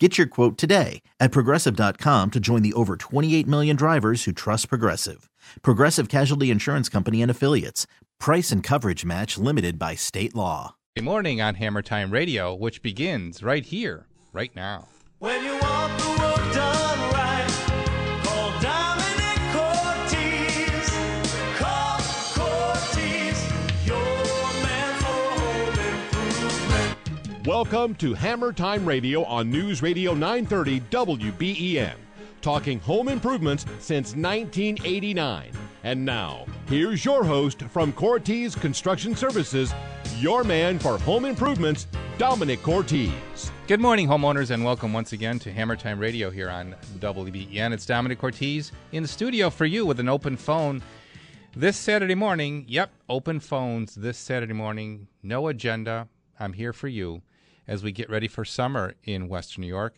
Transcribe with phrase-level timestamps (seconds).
[0.00, 4.68] Get your quote today at progressive.com to join the over 28 million drivers who trust
[4.68, 5.30] Progressive.
[5.62, 7.86] Progressive Casualty Insurance Company and Affiliates.
[8.18, 10.74] Price and coverage match limited by state law.
[10.96, 14.88] Good morning on Hammer Time Radio, which begins right here, right now.
[27.46, 31.92] Welcome to Hammer Time Radio on News Radio 930 WBEN,
[32.40, 35.52] talking home improvements since 1989.
[35.82, 39.74] And now, here's your host from Cortese Construction Services,
[40.16, 41.86] your man for home improvements,
[42.16, 43.12] Domenic Cortese.
[43.66, 47.74] Good morning, homeowners, and welcome once again to Hammer Time Radio here on WBEN.
[47.74, 50.82] It's Domenic Cortese in the studio for you with an open phone
[51.54, 52.64] this Saturday morning.
[52.68, 55.08] Yep, open phones this Saturday morning.
[55.22, 56.08] No agenda.
[56.40, 57.20] I'm here for you
[57.66, 59.96] as we get ready for summer in Western New York.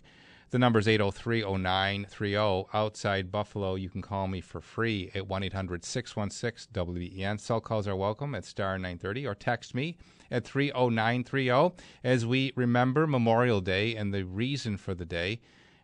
[0.50, 2.67] The number is 803 0930.
[2.72, 7.41] Outside Buffalo, you can call me for free at 1 800 616 WBEN.
[7.41, 9.97] Cell calls are welcome at star 930 or text me
[10.31, 15.41] at 30930 as we remember Memorial Day and the reason for the day,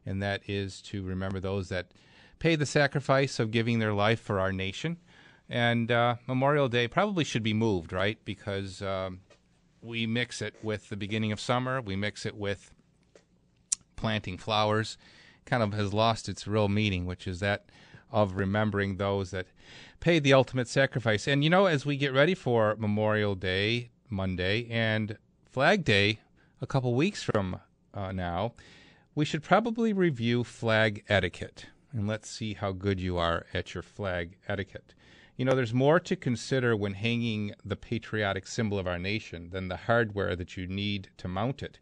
[0.06, 1.90] and that is to remember those that
[2.38, 4.96] paid the sacrifice of giving their life for our nation.
[5.48, 8.18] And uh, Memorial Day probably should be moved, right?
[8.24, 9.20] Because um,
[9.82, 12.72] we mix it with the beginning of summer, we mix it with
[13.96, 14.96] planting flowers
[15.44, 17.66] kind of has lost its real meaning, which is that
[18.10, 19.46] of remembering those that
[20.00, 21.26] paid the ultimate sacrifice.
[21.26, 25.16] And you know, as we get ready for Memorial Day Monday and
[25.50, 26.20] Flag Day
[26.60, 27.60] a couple weeks from
[27.94, 28.52] uh, now,
[29.14, 31.66] we should probably review flag etiquette.
[31.92, 34.94] And let's see how good you are at your flag etiquette.
[35.36, 39.68] You know, there's more to consider when hanging the patriotic symbol of our nation than
[39.68, 41.78] the hardware that you need to mount it.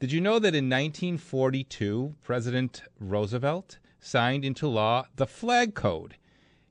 [0.00, 6.16] Did you know that in 1942, President Roosevelt signed into law the Flag Code?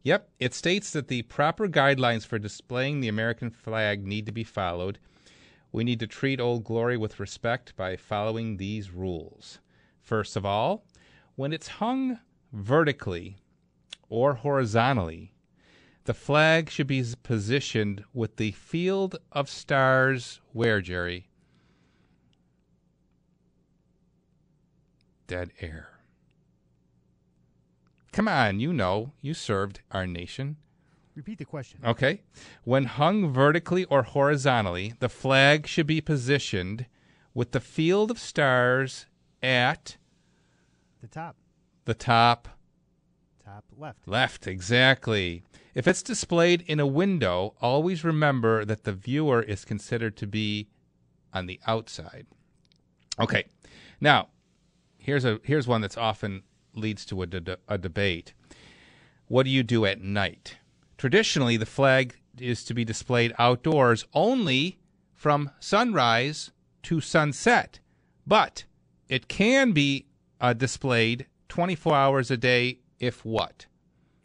[0.03, 4.43] Yep, it states that the proper guidelines for displaying the American flag need to be
[4.43, 4.99] followed.
[5.71, 9.59] We need to treat Old Glory with respect by following these rules.
[10.01, 10.85] First of all,
[11.35, 12.19] when it's hung
[12.53, 13.37] vertically
[14.09, 15.33] or horizontally,
[16.07, 21.27] the flag should be positioned with the field of stars where, Jerry?
[25.27, 25.89] Dead air.
[28.13, 30.55] Come on, you know, you served our nation.
[31.13, 31.81] Repeat the question.
[31.85, 32.21] Okay.
[32.63, 36.85] When hung vertically or horizontally, the flag should be positioned
[37.33, 39.07] with the field of stars
[39.43, 39.97] at
[41.01, 41.35] The top.
[41.83, 42.47] the top
[43.43, 44.07] Top left.
[44.07, 44.47] left.
[44.47, 45.43] Exactly.
[45.77, 50.69] If it's displayed in a window, always remember that the viewer is considered to be
[51.31, 52.25] on the outside.
[53.19, 53.45] Okay.
[54.01, 54.29] Now,
[54.97, 56.41] here's a here's one that's often
[56.73, 58.33] leads to a, de- a debate.
[59.27, 60.57] What do you do at night?
[60.97, 64.79] Traditionally, the flag is to be displayed outdoors only
[65.13, 66.49] from sunrise
[66.83, 67.81] to sunset,
[68.25, 68.63] but
[69.09, 70.07] it can be
[70.41, 73.67] uh, displayed 24 hours a day if what?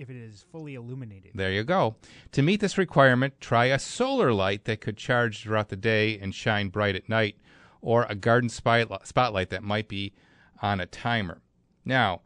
[0.03, 1.31] If it is fully illuminated.
[1.33, 1.95] There you go.
[2.33, 6.35] To meet this requirement, try a solar light that could charge throughout the day and
[6.35, 7.37] shine bright at night,
[7.81, 10.13] or a garden spotlight that might be
[10.61, 11.41] on a timer.
[11.85, 12.23] Now,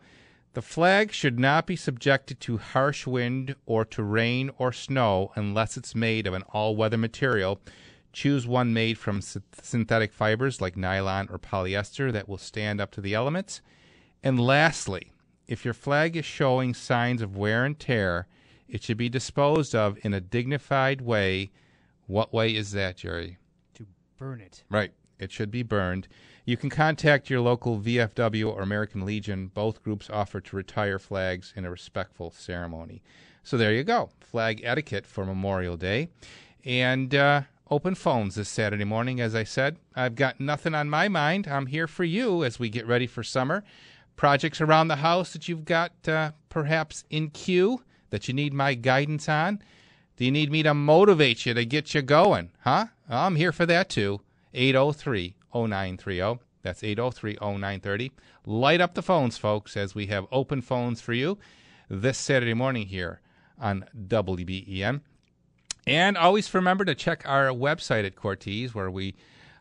[0.55, 5.77] the flag should not be subjected to harsh wind or to rain or snow unless
[5.77, 7.61] it's made of an all weather material.
[8.11, 13.03] Choose one made from synthetic fibers like nylon or polyester that will stand up to
[13.03, 13.61] the elements.
[14.23, 15.13] And lastly,
[15.49, 18.27] if your flag is showing signs of wear and tear,
[18.69, 21.51] it should be disposed of in a dignified way.
[22.07, 23.39] What way is that, Jerry?
[23.75, 23.87] To
[24.19, 24.65] burn it.
[24.71, 24.93] Right.
[25.19, 26.09] It should be burned.
[26.45, 29.49] You can contact your local VFW or American Legion.
[29.49, 33.03] Both groups offer to retire flags in a respectful ceremony.
[33.43, 34.11] So there you go.
[34.21, 36.09] Flag etiquette for Memorial Day.
[36.65, 39.79] And uh, open phones this Saturday morning, as I said.
[39.95, 41.49] I've got nothing on my mind.
[41.49, 43.65] I'm here for you as we get ready for summer.
[44.17, 48.75] Projects around the house that you've got uh, perhaps in queue that you need my
[48.75, 49.63] guidance on.
[50.17, 52.51] Do you need me to motivate you to get you going?
[52.61, 52.87] Huh?
[53.09, 54.21] I'm here for that too.
[54.55, 56.41] 803 0930.
[56.63, 58.13] That's 803 0930.
[58.47, 61.39] Light up the phones, folks, as we have open phones for you
[61.89, 63.21] this Saturday morning here
[63.61, 65.03] on WBEN.
[65.87, 69.15] And always remember to check our website at Cortese, where we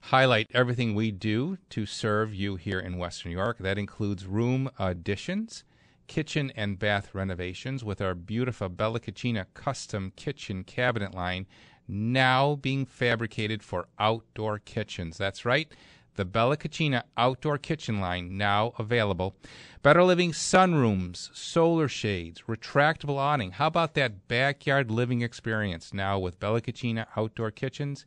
[0.09, 3.57] highlight everything we do to serve you here in Western New York.
[3.57, 5.63] That includes room additions,
[6.05, 11.47] kitchen and bath renovations with our beautiful Bella Cucina custom kitchen cabinet line
[11.87, 15.17] now being fabricated for outdoor kitchens.
[15.17, 15.71] That's right.
[16.17, 19.35] The Bella Cucina outdoor kitchen line now available.
[19.81, 23.51] Better living sunrooms, solar shades, retractable awning.
[23.51, 28.05] How about that backyard living experience now with Bella Cucina outdoor kitchens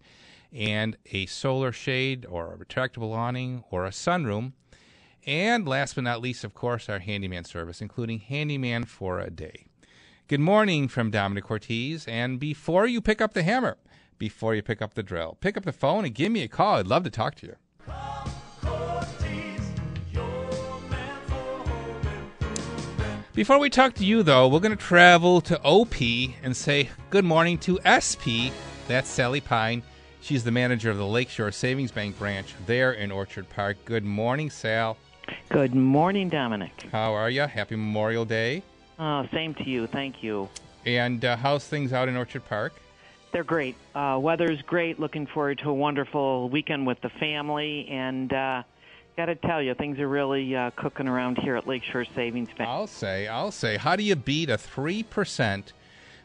[0.53, 4.53] and a solar shade or a retractable awning or a sunroom?
[5.27, 9.67] And last but not least, of course, our handyman service, including handyman for a day.
[10.27, 12.11] Good morning from Domenic Cortese.
[12.11, 13.77] And before you pick up the hammer,
[14.19, 16.77] before you pick up the drill, pick up the phone and give me a call.
[16.77, 17.57] I'd love to talk to you.
[23.35, 25.95] Before we talk to you, though, we're going to travel to OP
[26.43, 28.51] and say good morning to SP.
[28.89, 29.83] That's Sally Pine.
[30.21, 33.77] She's the manager of the Lakeshore Savings Bank branch there in Orchard Park.
[33.85, 34.97] Good morning, Sal.
[35.49, 36.91] Good morning, Domenic.
[36.91, 37.43] How are you?
[37.43, 38.63] Happy Memorial Day.
[38.99, 39.87] Uh, same to you.
[39.87, 40.49] Thank you.
[40.85, 42.75] And uh, how's things out in Orchard Park?
[43.33, 43.77] They're great.
[43.95, 44.99] Uh, weather's great.
[44.99, 47.87] Looking forward to a wonderful weekend with the family.
[47.89, 48.63] And uh,
[49.17, 52.69] got to tell you, things are really uh, cooking around here at Lakeshore Savings Bank.
[52.69, 55.73] I'll say, I'll say, how do you beat a 3%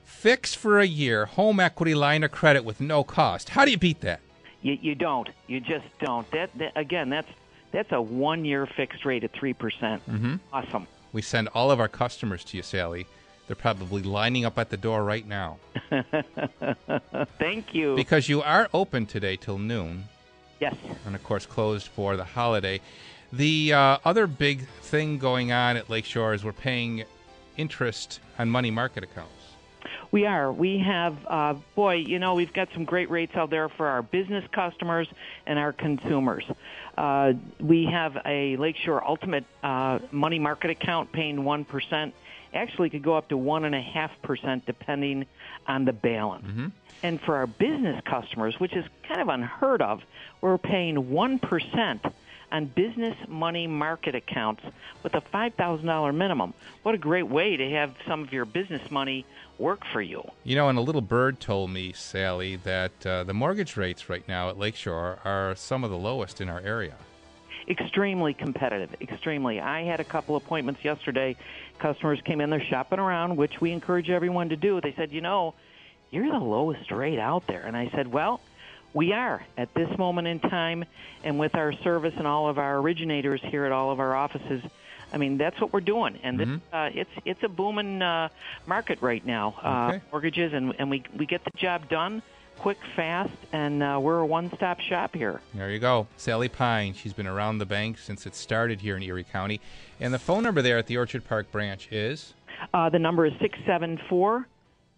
[0.04, 3.50] fixed for a year home equity line of credit with no cost?
[3.50, 4.20] How do you beat that?
[4.62, 5.30] You, you don't.
[5.48, 6.30] You just don't.
[6.32, 7.30] That, that again, that's
[7.72, 10.02] that's a one-year fixed rate at three percent.
[10.10, 10.36] Mm-hmm.
[10.52, 10.88] Awesome.
[11.12, 13.06] We send all of our customers to you, Sally.
[13.48, 15.58] They're probably lining up at the door right now
[17.40, 17.96] Thank you.
[17.96, 20.06] because you are open today till noon,
[20.62, 20.76] yes.
[21.06, 22.80] and of course closed for the holiday.
[23.34, 27.04] The uh, other big thing going on at Lakeshore is we're paying
[27.58, 29.43] interest on money market accounts.
[30.14, 30.52] We are.
[30.54, 34.04] We have, uh, boy, you know, we've got some great rates out there for our
[34.04, 35.08] business customers
[35.48, 36.44] and our consumers.
[36.96, 42.12] Uh, we have a Lakeshore Ultimate uh, money market account paying 1%.
[42.54, 45.26] Actually, could go up to 1.5% depending
[45.66, 46.46] on the balance.
[47.02, 50.04] And for our business customers, which is kind of unheard of,
[50.42, 52.14] we're paying 1%
[52.54, 54.64] on business money market accounts
[55.02, 56.54] with a $5,000 minimum.
[56.84, 59.26] What a great way to have some of your business money
[59.58, 60.24] work for you.
[60.44, 64.26] You know, and a little bird told me, Sally, that uh, the mortgage rates right
[64.28, 66.94] now at Lakeshore are some of the lowest in our area.
[67.68, 69.60] Extremely competitive, extremely.
[69.60, 71.36] I had a couple appointments yesterday.
[71.80, 74.80] Customers came in, they're shopping around, which we encourage everyone to do.
[74.80, 75.56] They said, you know,
[76.12, 77.62] you're the lowest rate out there.
[77.62, 78.42] And I said, well,
[78.94, 80.86] we are at this moment in time,
[81.24, 84.62] and with our service and all of our originators here at all of our offices.
[85.12, 88.30] I mean, that's what we're doing, and this, uh, it's it's a booming uh,
[88.66, 89.56] market right now.
[89.62, 90.02] Uh, Okay.
[90.12, 92.22] mortgages, and and we we get the job done
[92.60, 95.42] quick, fast, and uh, we're a one-stop shop here.
[95.56, 96.08] There you go.
[96.18, 96.94] Sally Pine.
[96.94, 99.60] She's been around the bank since it started here in Erie County.
[100.00, 102.36] And the phone number there at the Orchard Park branch is.
[102.74, 104.48] Uh, the number is six seven four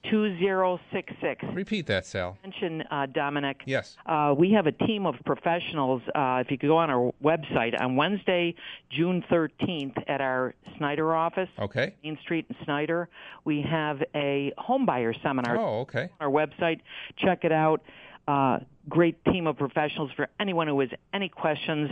[0.10, 1.44] two zero six six.
[1.54, 2.38] Repeat that, Sal.
[2.44, 3.56] Mention uh, Domenic.
[3.66, 3.98] Yes.
[4.06, 6.02] Uh, we have a team of professionals.
[6.14, 8.56] Uh, if you could go on our website on Wednesday,
[8.90, 11.96] June 13th, at our Snyder office, Okay.
[12.04, 13.10] Main Street and Snyder,
[13.46, 16.10] we have a home buyer seminar Oh, okay.
[16.20, 16.82] our website.
[17.18, 17.82] Check it out.
[18.28, 21.92] Uh, great team of professionals for anyone who has any questions,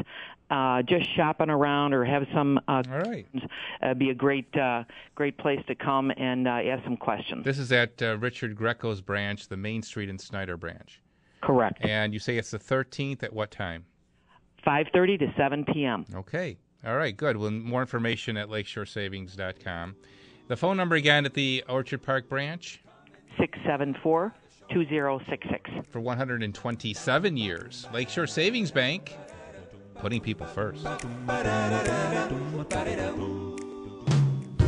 [0.50, 2.60] uh, just shopping around or have some.
[2.68, 3.28] Uh, All right.
[3.82, 4.84] uh, be a great, uh,
[5.16, 7.46] great place to come and uh, ask some questions.
[7.46, 11.02] This is at uh, Richard Greco's branch, the Main Street and Snyder branch.
[11.42, 11.80] Correct.
[11.82, 13.86] And you say it's the 13th at what time?
[14.66, 16.06] 5:30 to 7 p.m.
[16.16, 16.58] Okay.
[16.86, 17.38] All right, good.
[17.38, 19.96] Well, more information at lakeshoresavings.com.
[20.48, 22.82] The phone number again at the Orchard Park branch
[23.40, 24.34] 674
[24.70, 25.70] 2066.
[25.90, 27.88] for 127 years.
[27.94, 29.18] Lakeshore Savings Bank,
[29.96, 30.84] putting people first.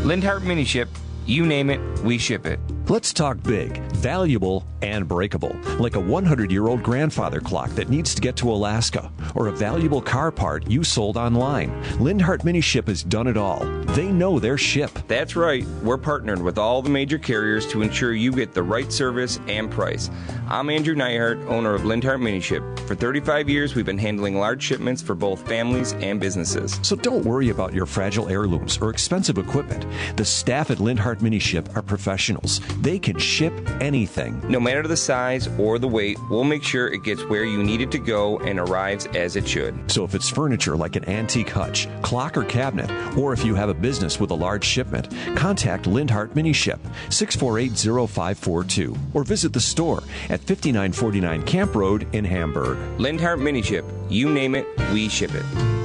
[0.05, 0.89] Lindhart Mini Ship,
[1.25, 2.59] you name it, we ship it.
[2.87, 8.13] Let's talk big, valuable, and breakable, like a 100 year old grandfather clock that needs
[8.13, 11.71] to get to Alaska, or a valuable car part you sold online.
[11.97, 13.65] Lindhart Mini Ship has done it all.
[13.95, 14.91] They know their ship.
[15.07, 18.91] That's right, we're partnered with all the major carriers to ensure you get the right
[18.91, 20.11] service and price.
[20.47, 22.61] I'm Andrew Neihart, owner of Lindhart Mini Ship.
[22.85, 26.79] For 35 years, we've been handling large shipments for both families and businesses.
[26.83, 29.87] So don't worry about your fragile heirlooms or expensive equipment.
[30.17, 32.59] The staff at Lindhart Mini Ship are professionals.
[32.81, 34.41] They can ship anything.
[34.49, 37.81] No matter the size or the weight, we'll make sure it gets where you need
[37.81, 39.91] it to go and arrives as it should.
[39.91, 43.69] So if it's furniture like an antique hutch, clock, or cabinet, or if you have
[43.69, 46.79] a business with a large shipment, contact Lindhart Mini Ship
[47.09, 52.77] 6480542 or visit the store at 5949 Camp Road in Hamburg.
[52.99, 53.85] Lindhart Mini Ship.
[54.09, 55.84] You name it, we ship it.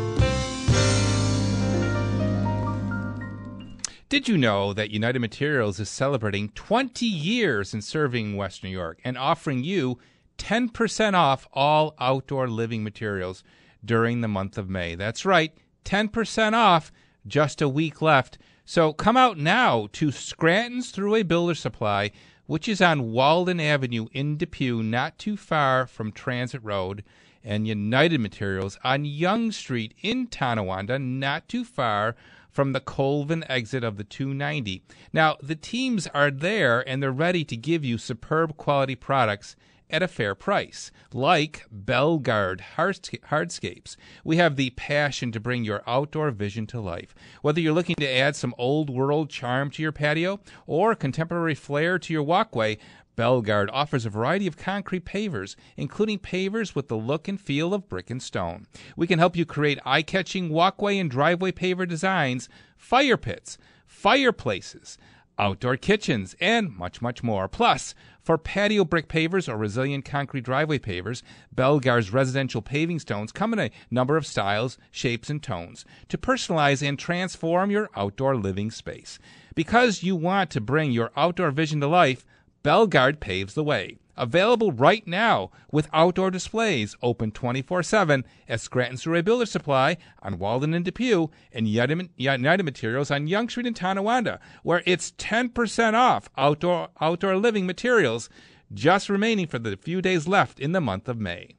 [4.10, 8.98] Did you know that United Materials is celebrating 20 years in serving West New York
[9.04, 10.00] and offering you
[10.36, 13.44] 10% off all outdoor living materials
[13.84, 14.96] during the month of May?
[14.96, 15.52] That's right,
[15.84, 16.90] 10% off,
[17.24, 18.36] just a week left.
[18.64, 22.10] So come out now to Scranton's Thruway Builder Supply,
[22.46, 27.04] which is on Walden Avenue in Depew, not too far from Transit Road,
[27.44, 32.16] and United Materials on Young Street in Tonawanda, not too far
[32.50, 34.82] from the Colvin exit of the 290.
[35.12, 39.56] Now, the teams are there and they're ready to give you superb quality products
[39.92, 43.96] at a fair price, like Belgard Hardscapes.
[44.24, 47.14] We have the passion to bring your outdoor vision to life.
[47.42, 51.98] Whether you're looking to add some old world charm to your patio or contemporary flair
[51.98, 52.78] to your walkway,
[53.16, 57.88] Belgard offers a variety of concrete pavers, including pavers with the look and feel of
[57.88, 58.66] brick and stone.
[58.96, 64.96] We can help you create eye catching walkway and driveway paver designs, fire pits, fireplaces,
[65.38, 67.48] outdoor kitchens, and much, much more.
[67.48, 71.22] Plus, for patio brick pavers or resilient concrete driveway pavers,
[71.54, 76.86] Belgard's residential paving stones come in a number of styles, shapes, and tones to personalize
[76.86, 79.18] and transform your outdoor living space.
[79.54, 82.26] Because you want to bring your outdoor vision to life,
[82.62, 83.96] Belgard paves the way.
[84.16, 90.38] Available right now with outdoor displays open 24 7 at Scranton's Thruway Builder Supply on
[90.38, 96.28] Walden and Depew and United Materials on Young Street in Tonawanda, where it's 10% off
[96.36, 98.28] outdoor, outdoor living materials
[98.74, 101.56] just remaining for the few days left in the month of May.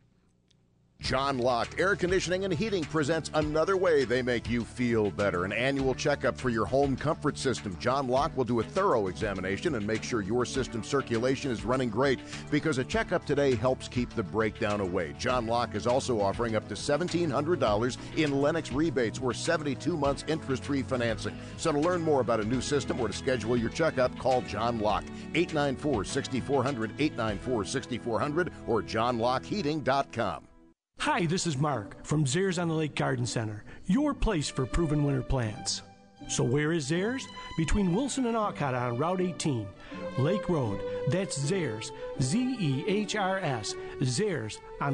[1.02, 5.46] John Locke Air Conditioning and Heating presents another way they make you feel better.
[5.46, 7.76] An annual checkup for your home comfort system.
[7.80, 11.90] John Locke will do a thorough examination and make sure your system circulation is running
[11.90, 12.20] great
[12.52, 15.16] because a checkup today helps keep the breakdown away.
[15.18, 20.64] John Locke is also offering up to $1,700 in Lennox rebates or 72 months interest
[20.64, 21.36] free financing.
[21.58, 24.80] So to learn more about a new system or to schedule your checkup, call John
[24.80, 30.48] Locke 894 6400 894 6400 or johnlockeheating.com.
[31.02, 35.04] Hi, this is Mark from Zehrs on the Lake Garden Center, your place for proven
[35.04, 35.82] winter plants.
[36.28, 37.24] So where is Zehrs?
[37.58, 39.66] Between Wilson and Olcott on Route 18,
[40.20, 40.80] Lake Road.
[41.08, 41.90] That's Zehrs,
[42.22, 44.94] Z-E-H-R-S, Zehrs on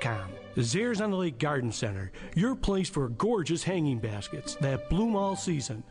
[0.00, 0.28] the.
[0.56, 5.36] Zehrs on the Lake Garden Center, your place for gorgeous hanging baskets that bloom all
[5.36, 5.84] season.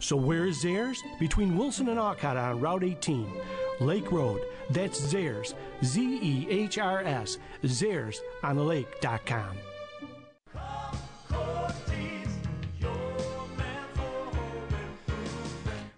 [0.00, 0.98] So where is Zehrs?
[1.18, 3.32] Between Wilson and Olcott on Route 18,
[3.80, 4.42] Lake Road.
[4.70, 9.56] That's Zehrs, Z-E-H-R-S, Zehrs on the Lake.com.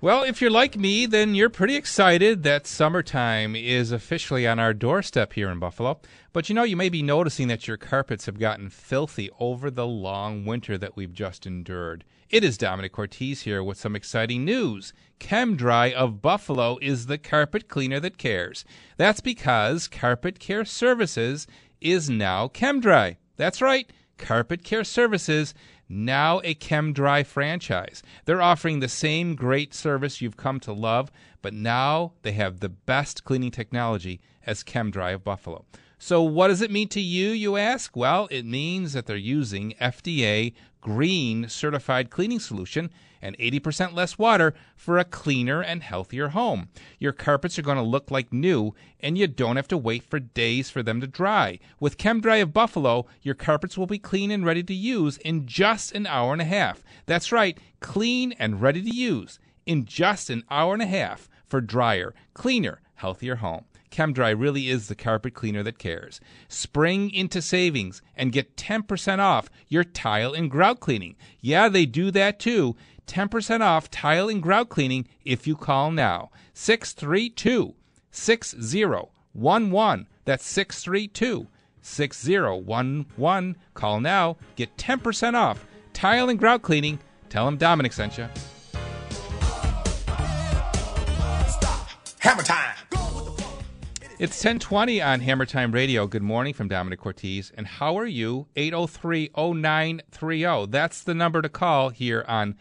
[0.02, 4.72] Well, if you're like me, then you're pretty excited that summertime is officially on our
[4.72, 6.00] doorstep here in Buffalo.
[6.32, 9.86] But you know, you may be noticing that your carpets have gotten filthy over the
[9.86, 12.04] long winter that we've just endured.
[12.30, 14.92] It is Domenic Cortese here with some exciting news.
[15.18, 18.64] ChemDry of Buffalo is the carpet cleaner that cares.
[18.96, 21.48] That's because Carpet Care Services
[21.80, 23.16] is now ChemDry.
[23.36, 25.54] That's right, Carpet Care Services
[25.88, 28.00] now a ChemDry franchise.
[28.26, 31.10] They're offering the same great service you've come to love,
[31.42, 35.64] but now they have the best cleaning technology as ChemDry of Buffalo.
[36.02, 37.94] So, what does it mean to you, you ask?
[37.94, 42.90] Well, it means that they're using FDA green certified cleaning solution
[43.20, 46.70] and 80% less water for a cleaner and healthier home.
[46.98, 50.18] Your carpets are going to look like new, and you don't have to wait for
[50.18, 51.58] days for them to dry.
[51.78, 55.92] With ChemDry of Buffalo, your carpets will be clean and ready to use in just
[55.92, 56.82] an hour and a half.
[57.04, 61.60] That's right, clean and ready to use in just an hour and a half for
[61.60, 63.66] drier, cleaner, healthier home.
[63.90, 66.20] ChemDry really is the carpet cleaner that cares.
[66.48, 71.16] Spring into savings and get 10% off your tile and grout cleaning.
[71.40, 72.76] Yeah, they do that too.
[73.06, 76.30] 10% off tile and grout cleaning if you call now.
[76.54, 77.74] 632
[78.12, 80.06] 6011.
[80.24, 81.48] That's 632
[81.82, 83.56] 6011.
[83.74, 84.36] Call now.
[84.54, 87.00] Get 10% off tile and grout cleaning.
[87.28, 88.28] Tell them Domenic sent you.
[92.20, 92.79] Hammer time.
[94.20, 96.06] It's 1020 on Hammer Time Radio.
[96.06, 97.50] Good morning from Domenic Cortese.
[97.56, 98.48] And how are you?
[98.54, 100.70] 803-0930.
[100.70, 102.54] That's the number to call here on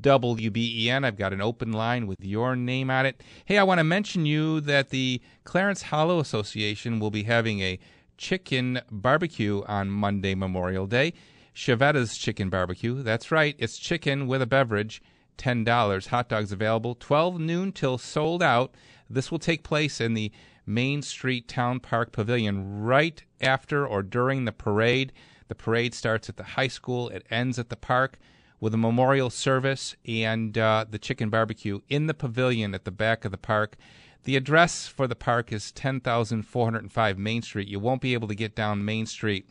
[0.00, 1.04] WBEN.
[1.04, 3.24] I've got an open line with your name on it.
[3.44, 7.80] Hey, I want to mention you that the Clarence Hollow Association will be having a
[8.16, 11.12] chicken barbecue on Monday, Memorial Day.
[11.56, 13.02] Chiavetta's Chicken Barbecue.
[13.02, 15.02] That's right, it's chicken with a beverage,
[15.38, 16.06] $10.
[16.06, 18.76] Hot dogs available, 12 noon till sold out.
[19.12, 20.30] This will take place in the
[20.74, 25.12] Main Street Town Park Pavilion right after or during the parade.
[25.48, 28.18] The parade starts at the high school, it ends at the park
[28.60, 33.24] with a memorial service and uh, the chicken barbecue in the pavilion at the back
[33.24, 33.76] of the park.
[34.24, 37.68] The address for the park is 10405 Main Street.
[37.68, 39.48] You won't be able to get down Main Street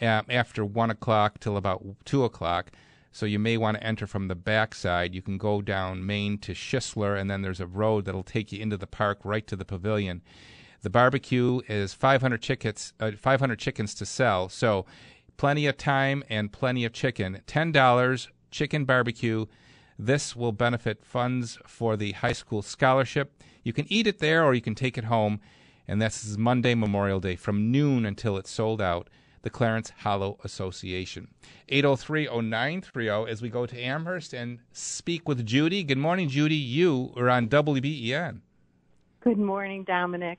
[0.00, 2.72] uh, after 1 o'clock till about 2 o'clock.
[3.12, 5.14] So you may want to enter from the back side.
[5.14, 8.60] You can go down Main to Schisler, and then there's a road that'll take you
[8.60, 10.22] into the park right to the pavilion.
[10.80, 14.48] The barbecue is 500 chickens, uh, 500 chickens to sell.
[14.48, 14.86] So
[15.36, 17.42] plenty of time and plenty of chicken.
[17.46, 19.46] $10 chicken barbecue.
[19.98, 23.42] This will benefit funds for the high school scholarship.
[23.62, 25.40] You can eat it there or you can take it home.
[25.86, 29.08] And this is Monday, Memorial Day, from noon until it's sold out.
[29.42, 31.28] The Clarence Hollow Association.
[31.68, 35.82] 803 0930 as we go to Amherst and speak with Judy.
[35.82, 36.54] Good morning, Judy.
[36.54, 38.40] You are on WBEN.
[39.20, 40.36] Good morning, Domenic.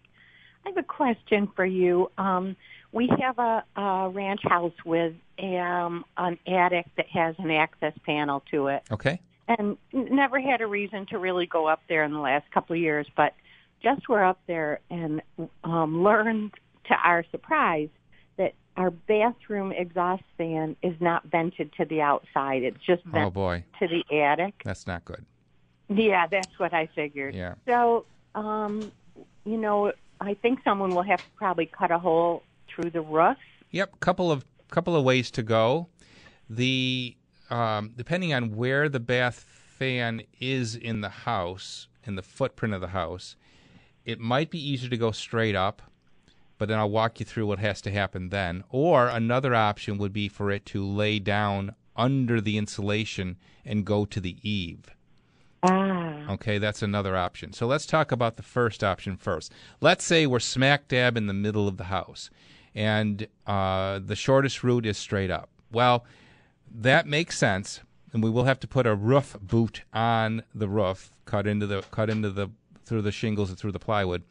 [0.65, 2.09] I have a question for you.
[2.17, 2.55] Um,
[2.93, 8.41] we have a, a ranch house with um, an attic that has an access panel
[8.51, 9.19] to it, Okay.
[9.49, 12.81] and never had a reason to really go up there in the last couple of
[12.81, 13.07] years.
[13.17, 13.33] But
[13.81, 15.21] just were up there and
[15.65, 16.53] um, learned,
[16.85, 17.89] to our surprise,
[18.77, 22.63] our bathroom exhaust fan is not vented to the outside.
[22.63, 23.63] It's just Oh, vented boy.
[23.79, 24.61] to the attic.
[24.63, 25.25] That's not good.
[25.89, 27.35] Yeah, that's what I figured.
[27.35, 27.55] Yeah.
[27.67, 28.91] So, um,
[29.45, 33.37] you know, I think someone will have to probably cut a hole through the roof.
[33.71, 35.87] Yep, couple of couple of ways to go.
[36.49, 37.15] The
[37.49, 39.39] um, depending on where the bath
[39.77, 43.35] fan is in the house, in the footprint of the house,
[44.05, 45.81] it might be easier to go straight up.
[46.63, 48.63] But then I'll walk you through what has to happen then.
[48.69, 54.05] Or another option would be for it to lay down under the insulation and go
[54.05, 54.85] to the eave.
[55.61, 56.25] Ah.
[56.29, 57.51] Okay, that's another option.
[57.51, 59.51] So let's talk about the first option first.
[59.81, 62.29] Let's say we're smack dab in the middle of the house,
[62.73, 65.49] and uh, the shortest route is straight up.
[65.69, 66.05] Well,
[66.73, 67.81] that makes sense,
[68.13, 71.81] and we will have to put a roof boot on the roof, cut into the
[71.91, 72.51] cut into the
[72.85, 74.23] through the shingles and through the plywood.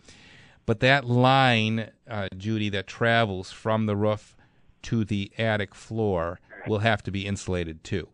[0.66, 4.36] But that line, uh, Judy, that travels from the roof
[4.82, 8.08] to the attic floor will have to be insulated too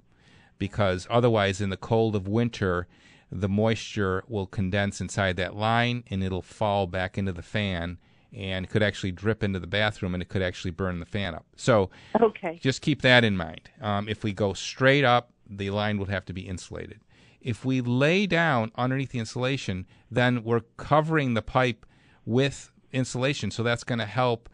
[0.59, 2.87] because otherwise, in the cold of winter,
[3.31, 7.99] the moisture will condense inside that line and it'll fall back into the fan
[8.33, 11.47] and could actually drip into the bathroom and it could actually burn the fan up.
[11.57, 12.59] So Okay.
[12.61, 13.71] just keep that in mind.
[13.81, 17.01] Um, if we go straight up, the line would have to be insulated.
[17.41, 21.87] If we lay down underneath the insulation, then we're covering the pipe
[22.29, 24.51] with insulation, so that's going to help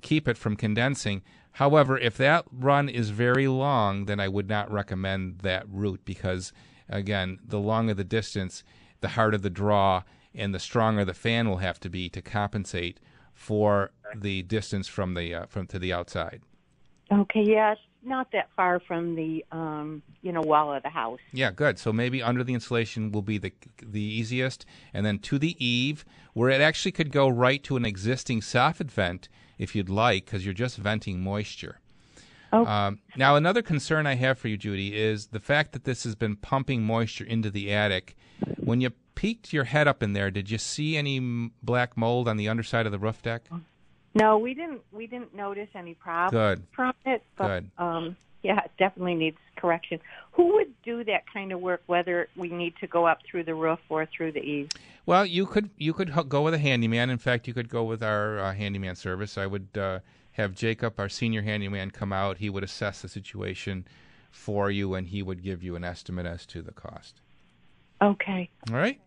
[0.00, 1.22] keep it from condensing.
[1.52, 6.52] However, if that run is very long, then I would not recommend that route because,
[6.88, 8.64] again, the longer the distance,
[9.00, 12.98] the harder the draw, and the stronger the fan will have to be to compensate
[13.34, 16.40] for the distance from the uh, from to the outside.
[17.12, 17.40] Okay.
[17.40, 21.20] It's not that far from the um, you know wall of the house.
[21.32, 21.78] Yeah, good.
[21.78, 26.04] So maybe under the insulation will be the the easiest, and then to the eave,
[26.32, 30.44] where it actually could go right to an existing soffit vent if you'd like, because
[30.44, 31.80] you're just venting moisture.
[32.52, 32.64] Oh.
[32.64, 36.14] Um, now, another concern I have for you, Judy, is the fact that this has
[36.14, 38.16] been pumping moisture into the attic.
[38.56, 41.20] When you peeked your head up in there, did you see any
[41.62, 43.42] black mold on the underside of the roof deck?
[44.18, 44.80] No, we didn't.
[44.92, 46.66] We didn't notice any problems Good.
[46.72, 47.22] from it.
[47.36, 47.70] But, Good.
[47.78, 50.00] Um, yeah, it definitely needs correction.
[50.32, 51.82] Who would do that kind of work?
[51.86, 54.70] Whether we need to go up through the roof or through the eaves?
[55.06, 57.10] Well, you could you could h- go with a handyman.
[57.10, 59.38] In fact, you could go with our uh, handyman service.
[59.38, 60.00] I would uh,
[60.32, 62.38] have Jacob, our senior handyman, come out.
[62.38, 63.86] He would assess the situation
[64.30, 67.20] for you, and he would give you an estimate as to the cost.
[68.02, 68.48] Okay.
[68.70, 69.00] All right.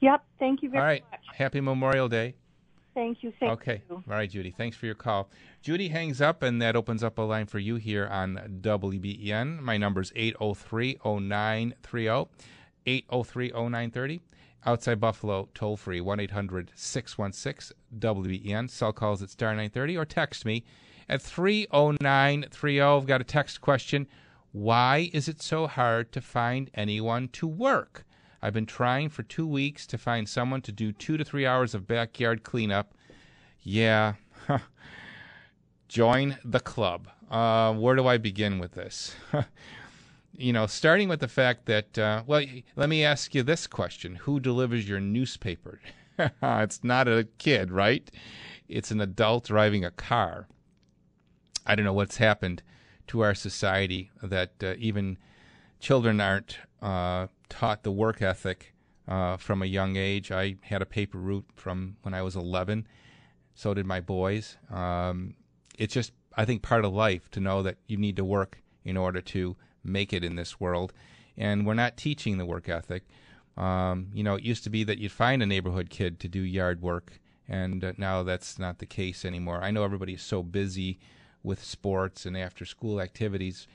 [0.00, 0.24] Yep.
[0.38, 0.82] Thank you very much.
[0.82, 1.04] All right.
[1.10, 1.36] much.
[1.36, 2.34] Happy Memorial Day.
[2.94, 3.32] Thank you.
[3.40, 3.48] Thank you.
[3.54, 3.82] okay.
[3.88, 3.96] you.
[3.96, 4.50] All right, Judy.
[4.50, 5.30] Thanks for your call.
[5.62, 9.60] Judy hangs up, and that opens up a line for you here on WBEN.
[9.60, 12.28] My number is 803 0930.
[12.86, 14.20] 803 0930.
[14.64, 18.70] Outside Buffalo, toll free 1 800 616 WBEN.
[18.70, 20.64] Cell calls at star 930 or text me
[21.08, 22.80] at 30930.
[22.80, 24.06] I've got a text question.
[24.52, 28.04] Why is it so hard to find anyone to work?
[28.42, 31.74] I've been trying for two weeks to find someone to do two to three hours
[31.74, 32.94] of backyard cleanup.
[33.62, 34.14] Yeah.
[35.88, 37.08] Join the club.
[37.30, 39.14] Uh, where do I begin with this?
[40.36, 44.16] you know, starting with the fact that, uh, well, let me ask you this question
[44.16, 45.80] Who delivers your newspaper?
[46.18, 48.10] it's not a kid, right?
[48.68, 50.48] It's an adult driving a car.
[51.64, 52.62] I don't know what's happened
[53.08, 55.16] to our society that uh, even
[55.78, 58.72] children aren't uh, taught the work ethic
[59.06, 60.32] uh, from a young age.
[60.32, 62.86] I had a paper route from when I was 11.
[63.54, 64.56] So did my boys.
[64.70, 65.34] Um,
[65.78, 68.96] it's just, I think, part of life to know that you need to work in
[68.96, 70.94] order to make it in this world.
[71.36, 73.04] And we're not teaching the work ethic.
[73.58, 76.40] Um, you know, it used to be that you'd find a neighborhood kid to do
[76.40, 79.62] yard work, and uh, now that's not the case anymore.
[79.62, 80.98] I know everybody's so busy
[81.42, 83.66] with sports and after school activities,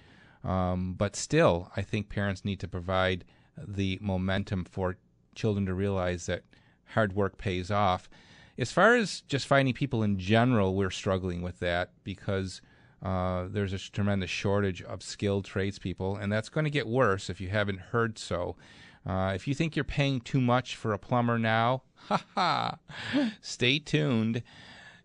[0.44, 3.26] um, but still, I think parents need to provide
[3.58, 4.98] the momentum for
[5.36, 6.44] children to realize that
[6.94, 8.10] hard work pays off.
[8.58, 12.62] As far as just finding people in general, we're struggling with that because
[13.04, 17.40] uh, there's a tremendous shortage of skilled tradespeople, and that's going to get worse if
[17.40, 18.56] you haven't heard so.
[19.06, 22.78] Uh, if you think you're paying too much for a plumber now, ha ha,
[23.42, 24.42] stay tuned.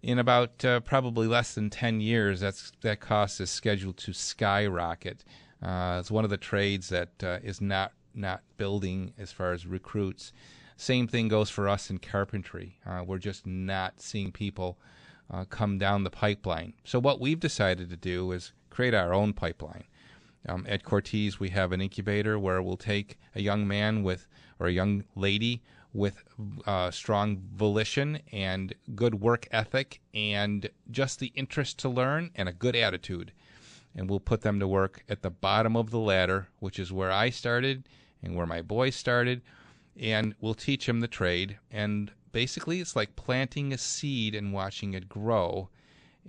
[0.03, 5.25] In about uh, probably less than 10 years, that's, that cost is scheduled to skyrocket.
[5.62, 9.65] Uh, it's one of the trades that uh, is not, not building as far as
[9.65, 10.33] recruits.
[10.77, 12.81] Same thing goes for us in carpentry.
[12.85, 14.77] Uh, we're just not seeing people
[15.31, 16.75] uh, come down the pipeline.
[16.83, 19.85] So, what we've decided to do is create our own pipeline.
[20.49, 24.27] Um, at Cortese, we have an incubator where we'll take a young man with
[24.59, 26.24] or a young lady with
[26.66, 32.52] uh, strong volition and good work ethic and just the interest to learn and a
[32.52, 33.33] good attitude.
[33.94, 37.12] And we'll put them to work at the bottom of the ladder, which is where
[37.12, 37.88] I started
[38.22, 39.42] and where my boys started.
[39.98, 41.59] And we'll teach them the trade.
[41.70, 45.68] And basically, it's like planting a seed and watching it grow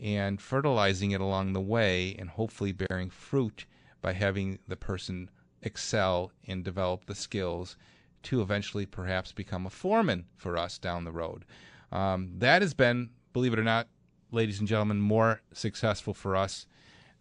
[0.01, 3.65] and fertilizing it along the way and hopefully bearing fruit
[4.01, 5.29] by having the person
[5.61, 7.77] excel and develop the skills
[8.23, 11.45] to eventually perhaps become a foreman for us down the road.
[11.91, 13.87] Um, that has been, believe it or not,
[14.31, 16.65] ladies and gentlemen, more successful for us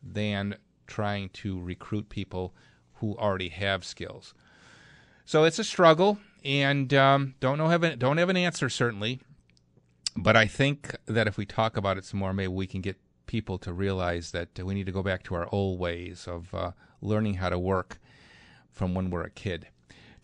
[0.03, 2.55] than trying to recruit people
[2.95, 4.35] who already have skills.
[5.25, 9.21] So it's a struggle, and um, don't know have a, don't have an answer certainly,
[10.17, 12.99] but I think that if we talk about it some more, maybe we can get
[13.27, 16.73] people to realize that we need to go back to our old ways of uh,
[17.01, 17.99] learning how to work
[18.71, 19.69] from when we're a kid.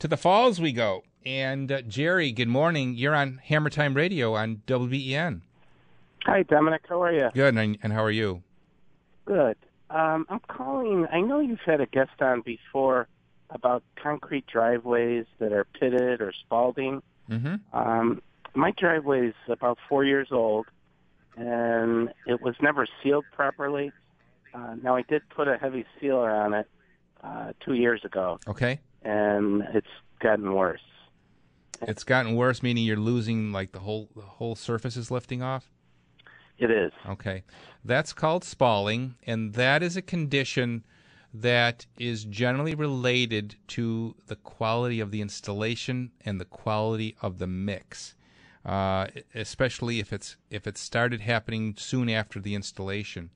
[0.01, 1.03] To the falls we go.
[1.27, 2.95] And uh, Jerry, good morning.
[2.95, 5.41] You're on Hammer Time Radio on WBEN.
[6.25, 6.81] Hi, Domenic.
[6.89, 7.31] How are you?
[7.35, 8.43] Good, and, and how are you?
[9.25, 9.57] Good.
[9.91, 11.07] Um, I'm calling.
[11.13, 13.09] I know you've had a guest on before
[13.51, 17.03] about concrete driveways that are pitted or spalling.
[17.29, 17.57] Mm-hmm.
[17.77, 18.23] Um,
[18.55, 20.67] my driveway is about four years old,
[21.37, 23.93] and it was never sealed properly.
[24.55, 26.69] Uh, now, I did put a heavy sealer on it
[27.23, 28.81] uh, two years ago, Okay.
[29.09, 29.87] And it's
[30.21, 30.83] gotten worse.
[31.83, 35.71] It's gotten worse, meaning you're losing like the whole the whole surface is lifting off.
[36.59, 36.93] It is.
[37.09, 37.45] Okay,
[37.85, 40.85] that's called spalling, and that is a condition
[41.33, 47.47] that is generally related to the quality of the installation and the quality of the
[47.47, 48.15] mix,
[48.69, 53.31] uh, especially if it's if it started happening soon after the installation.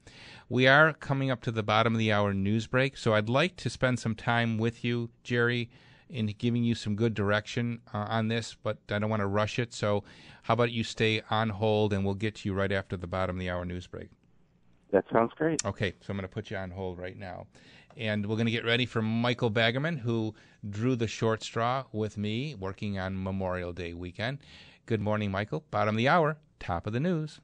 [0.51, 3.57] We are coming up to the bottom of the hour news break, so I'd like
[3.57, 5.71] to spend some time with you, Jerry,
[6.11, 9.59] in giving you some good direction uh, on this, but I don't want to rush
[9.59, 9.73] it.
[9.73, 10.05] So,
[10.43, 13.37] how about you stay on hold, and we'll get to you right after the bottom
[13.37, 14.11] of the hour news break.
[14.91, 15.65] That sounds great.
[15.65, 17.47] Okay, so I'm going to put you on hold right now.
[17.97, 20.35] And we're going to get ready for Michael Baggerman, who
[20.69, 24.39] drew the short straw with me working on Memorial Day weekend.
[24.85, 25.65] Good morning, Michael.
[25.71, 27.41] Bottom of the hour, top of the news.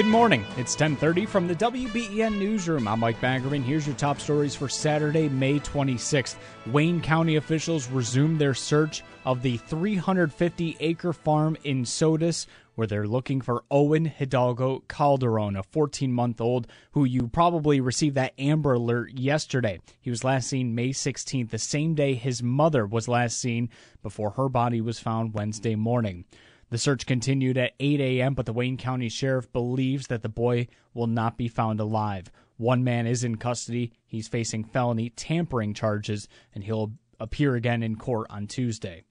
[0.00, 0.46] Good morning.
[0.56, 2.88] It's 10:30 from the WBEN newsroom.
[2.88, 3.62] I'm Mike Baggerman.
[3.62, 6.36] Here's your top stories for Saturday, May 26th.
[6.68, 13.42] Wayne County officials resumed their search of the 350-acre farm in Sodus where they're looking
[13.42, 19.80] for Owen Hidalgo Calderon, a 14-month-old who you probably received that Amber Alert yesterday.
[20.00, 23.68] He was last seen May 16th, the same day his mother was last seen
[24.02, 26.24] before her body was found Wednesday morning.
[26.70, 30.68] The search continued at 8 a.m., but the Wayne County Sheriff believes that the boy
[30.94, 32.30] will not be found alive.
[32.58, 33.92] One man is in custody.
[34.06, 39.02] He's facing felony tampering charges, and he'll appear again in court on Tuesday.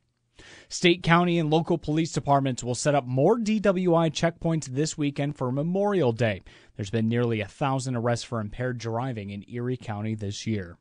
[0.69, 5.51] State, county, and local police departments will set up more DWI checkpoints this weekend for
[5.51, 6.41] Memorial Day.
[6.77, 10.77] There's been nearly a thousand arrests for impaired driving in Erie County this year.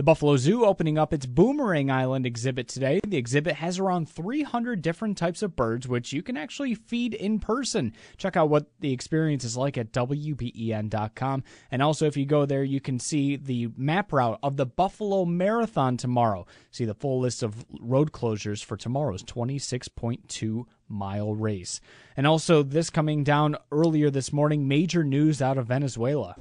[0.00, 3.00] The Buffalo Zoo opening up its Boomerang Island exhibit today.
[3.06, 7.38] The exhibit has around 300 different types of birds, which you can actually feed in
[7.38, 7.92] person.
[8.16, 11.44] Check out what the experience is like at WBEN.com.
[11.70, 15.26] And also, if you go there, you can see the map route of the Buffalo
[15.26, 16.46] Marathon tomorrow.
[16.70, 21.78] See the full list of road closures for tomorrow's 26.2 mile race.
[22.16, 26.36] And also, this coming down earlier this morning, major news out of Venezuela.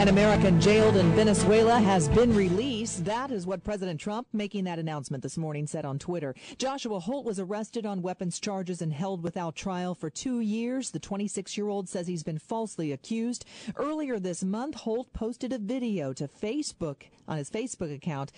[0.00, 3.04] An American jailed in Venezuela has been released.
[3.04, 6.34] That is what President Trump, making that announcement this morning, said on Twitter.
[6.56, 10.92] Joshua Holt was arrested on weapons charges and held without trial for two years.
[10.92, 13.44] The 26 year old says he's been falsely accused.
[13.76, 18.32] Earlier this month, Holt posted a video to Facebook on his Facebook account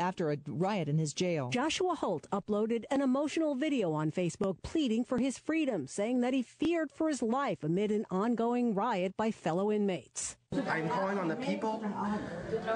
[0.00, 1.50] after a riot in his jail.
[1.50, 6.40] Joshua Holt uploaded an emotional video on Facebook pleading for his freedom, saying that he
[6.40, 10.36] feared for his life amid an ongoing riot by fellow inmates.
[10.68, 11.82] I'm calling on the people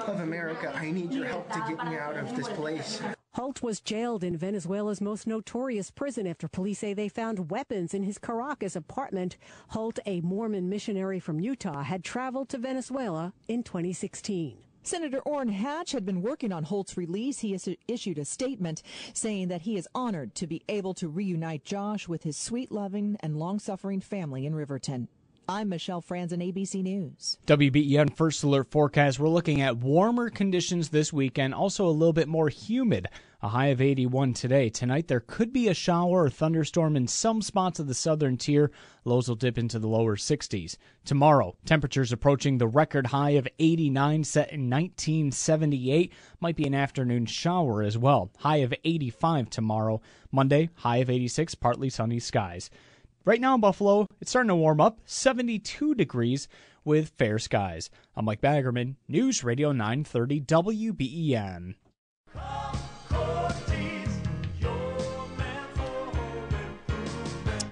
[0.07, 0.73] of America.
[0.75, 3.01] I need your help to get me out of this place.
[3.33, 8.03] Holt was jailed in Venezuela's most notorious prison after police say they found weapons in
[8.03, 9.37] his Caracas apartment.
[9.69, 14.57] Holt, a Mormon missionary from Utah, had traveled to Venezuela in 2016.
[14.81, 17.39] Senator Orrin Hatch had been working on Holt's release.
[17.39, 18.81] He is- issued a statement
[19.13, 23.17] saying that he is honored to be able to reunite Josh with his sweet, loving,
[23.19, 25.07] and long suffering family in Riverton.
[25.49, 27.39] I'm Michelle Franz Franzen, ABC News.
[27.47, 29.19] WBEN First Alert forecast.
[29.19, 33.07] We're looking at warmer conditions this weekend, also a little bit more humid.
[33.41, 34.69] A high of 81 today.
[34.69, 38.69] Tonight, there could be a shower or thunderstorm in some spots of the southern tier.
[39.05, 40.77] Lows will dip into the lower 60s.
[41.03, 46.13] Tomorrow, temperatures approaching the record high of 89 set in 1978.
[46.39, 48.29] Might be an afternoon shower as well.
[48.37, 49.99] High of 85 tomorrow.
[50.31, 52.69] Monday, high of 86, partly sunny skies.
[53.25, 56.47] Right now in Buffalo, it's starting to warm up, 72 degrees
[56.85, 57.89] with fair skies.
[58.15, 61.75] I'm Mike Baggerman, News Radio 930 WBEN.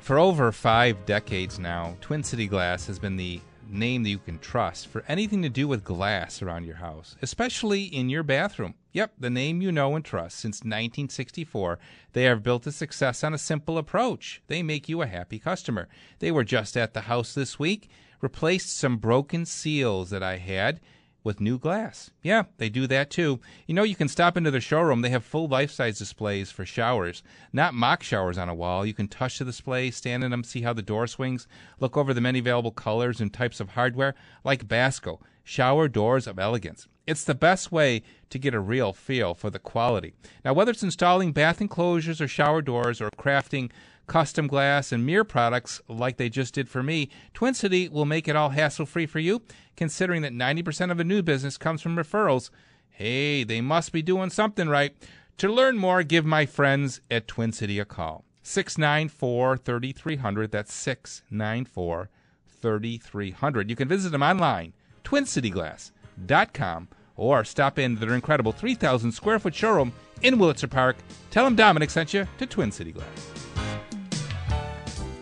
[0.01, 4.39] For over five decades now, Twin City Glass has been the name that you can
[4.39, 8.75] trust for anything to do with glass around your house, especially in your bathroom.
[8.93, 10.37] Yep, the name you know and trust.
[10.37, 11.79] Since 1964,
[12.13, 14.41] they have built a success on a simple approach.
[14.47, 15.87] They make you a happy customer.
[16.19, 17.89] They were just at the house this week,
[18.21, 20.79] replaced some broken seals that I had
[21.27, 22.09] with new glass.
[22.23, 23.41] Yeah, they do that too.
[23.67, 25.01] You know, you can stop into the showroom.
[25.01, 28.85] They have full life size displays for showers, not mock showers on a wall.
[28.85, 31.45] You can touch the display, stand in them, see how the door swings,
[31.81, 36.37] look over the many available colors and types of hardware, like Basco, shower doors of
[36.37, 36.89] elegance.
[37.07, 40.13] It's the best way to get a real feel for the quality.
[40.43, 43.71] Now, whether it's installing bath enclosures or shower doors or crafting
[44.07, 48.27] custom glass and mirror products like they just did for me, Twin City will make
[48.27, 49.41] it all hassle free for you,
[49.77, 52.49] considering that 90% of a new business comes from referrals.
[52.89, 54.93] Hey, they must be doing something right.
[55.37, 58.25] To learn more, give my friends at Twin City a call.
[58.43, 60.51] 694 3300.
[60.51, 62.09] That's 694
[62.45, 63.69] 3300.
[63.69, 64.73] You can visit them online,
[65.07, 70.97] twincityglass.com, or stop in their incredible 3,000 square foot showroom in Wurlitzer Park.
[71.31, 73.07] Tell them Domenic sent you to Twin City Glass.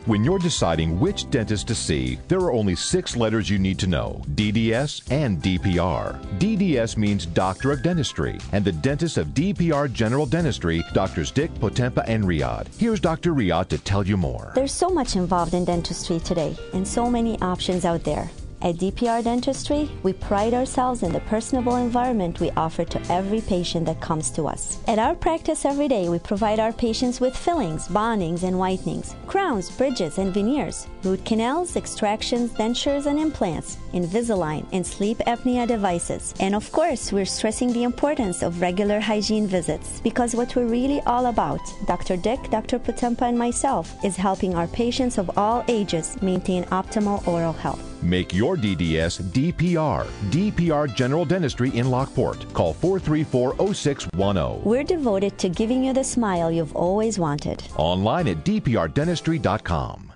[0.05, 3.87] When you're deciding which dentist to see, there are only six letters you need to
[3.87, 6.21] know DDS and DPR.
[6.37, 12.03] DDS means Doctor of Dentistry, and the dentists of DPR General Dentistry, Doctors Dick, Potempa,
[12.07, 12.67] and Riyadh.
[12.77, 13.33] Here's Dr.
[13.33, 14.51] Riyadh to tell you more.
[14.53, 18.29] There's so much involved in dentistry today and so many options out there.
[18.65, 23.86] At DPR Dentistry, we pride ourselves in the personable environment we offer to every patient
[23.86, 24.80] that comes to us.
[24.88, 29.69] At our practice every day, we provide our patients with fillings, bondings, and whitenings, crowns,
[29.69, 36.34] bridges, and veneers, root canals, extractions, dentures, and implants, Invisalign, and sleep apnea devices.
[36.39, 41.01] And of course, we're stressing the importance of regular hygiene visits because what we're really
[41.08, 42.17] all about, Dr.
[42.17, 42.77] Dick, Dr.
[42.77, 47.81] Potempa, and myself, is helping our patients of all ages maintain optimal oral health.
[48.03, 50.05] Make your DDS DPR.
[50.29, 52.53] DPR General Dentistry in Lockport.
[52.53, 54.63] Call 434 0610.
[54.63, 57.63] We're devoted to giving you the smile you've always wanted.
[57.77, 60.14] Online at dprdentistry.com.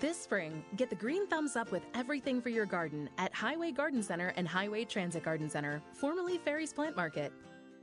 [0.00, 4.02] This spring, get the green thumbs up with everything for your garden at Highway Garden
[4.02, 7.32] Center and Highway Transit Garden Center, formerly Ferry's Plant Market.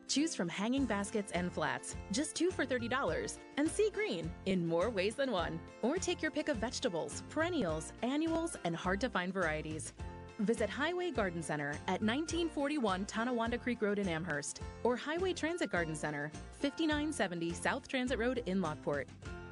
[0.07, 4.89] Choose from hanging baskets and flats, just two for $30, and see green in more
[4.89, 5.59] ways than one.
[5.83, 9.93] Or take your pick of vegetables, perennials, annuals, and hard to find varieties.
[10.39, 15.95] Visit Highway Garden Center at 1941 Tonawanda Creek Road in Amherst or Highway Transit Garden
[15.95, 19.07] Center, 5970 South Transit Road in Lockport.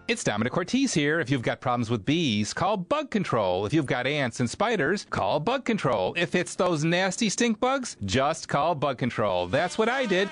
[0.09, 1.19] It's Domenic Cortese here.
[1.19, 3.67] If you've got problems with bees, call Bug Control.
[3.67, 6.15] If you've got ants and spiders, call Bug Control.
[6.17, 9.45] If it's those nasty stink bugs, just call Bug Control.
[9.45, 10.27] That's what I did.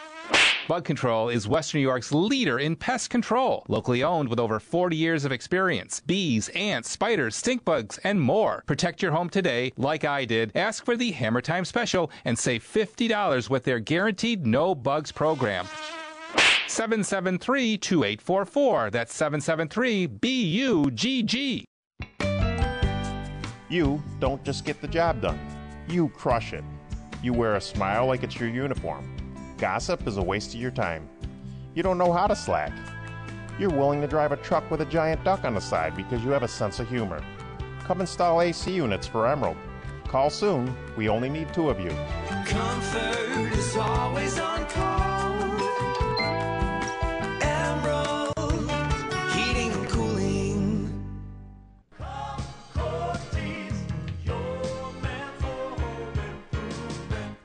[0.68, 4.96] Bug Control is Western New York's leader in pest control, locally owned with over 40
[4.96, 6.00] years of experience.
[6.00, 8.64] Bees, ants, spiders, stink bugs, and more.
[8.66, 10.54] Protect your home today, like I did.
[10.56, 15.68] Ask for the Hammer Time special and save $50 with their guaranteed no bugs program.
[16.68, 18.90] 773 2844.
[18.92, 21.66] That's 773 B U G G.
[23.70, 25.40] You don't just get the job done,
[25.88, 26.64] you crush it.
[27.22, 29.14] You wear a smile like it's your uniform.
[29.58, 31.10] Gossip is a waste of your time.
[31.74, 32.72] You don't know how to slack.
[33.60, 36.30] You're willing to drive a truck with a giant duck on the side because you
[36.32, 37.24] have a sense of humor.
[37.84, 39.58] Come install AC units for Emerald.
[40.08, 40.76] Call soon.
[40.96, 41.92] We only need two of you.
[42.46, 44.97] Comfort is always on call.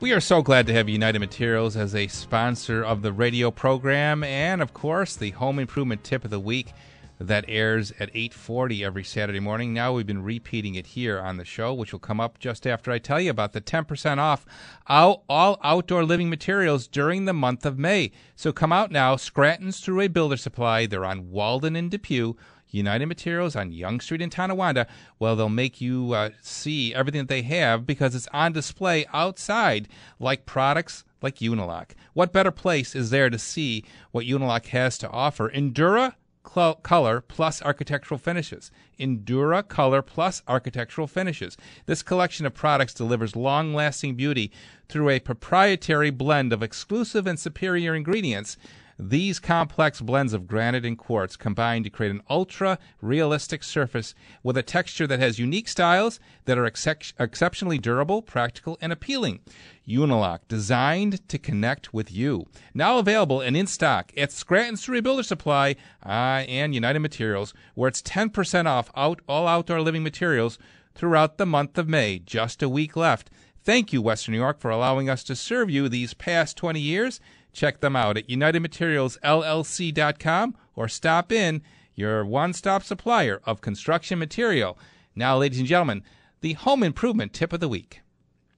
[0.02, 4.24] We are so glad to have United Materials as a sponsor of the radio program
[4.24, 6.72] and of course the home improvement tip of the week
[7.20, 9.72] that airs at 8:40 every Saturday morning.
[9.72, 12.90] Now we've been repeating it here on the show which will come up just after
[12.90, 14.44] I tell you about the 10% off
[14.88, 15.22] all,
[15.62, 18.10] outdoor living materials during the month of May.
[18.34, 20.84] So come out now, Scranton's Thruway Builder Supply.
[20.84, 22.34] They're on Walden and Depew.
[22.72, 24.86] United Materials on Young Street in Tonawanda.
[25.18, 29.88] Well, they'll make you uh, see everything that they have because it's on display outside,
[30.18, 31.90] like products like Unilock.
[32.14, 35.50] What better place is there to see what Unilock has to offer?
[35.50, 36.14] Endura
[36.46, 38.70] cl- color plus architectural finishes.
[38.98, 41.56] Endura color plus architectural finishes.
[41.86, 44.50] This collection of products delivers long lasting beauty
[44.88, 48.56] through a proprietary blend of exclusive and superior ingredients.
[48.98, 54.56] These complex blends of granite and quartz combine to create an ultra realistic surface with
[54.56, 59.40] a texture that has unique styles that are excep- exceptionally durable, practical, and appealing.
[59.88, 62.46] Unilock, designed to connect with you.
[62.74, 68.02] Now available and in stock at Scranton's Rebuilder Supply uh, and United Materials, where it's
[68.02, 70.58] 10% off out all outdoor living materials
[70.94, 72.18] throughout the month of May.
[72.18, 73.30] Just a week left.
[73.64, 77.20] Thank you, Western New York, for allowing us to serve you these past 20 years.
[77.52, 81.62] Check them out at UnitedMaterialsLLC.com or stop in
[81.94, 84.78] your one stop supplier of construction material.
[85.14, 86.02] Now, ladies and gentlemen,
[86.40, 88.00] the home improvement tip of the week.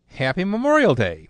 [0.07, 1.29] Happy Memorial Day.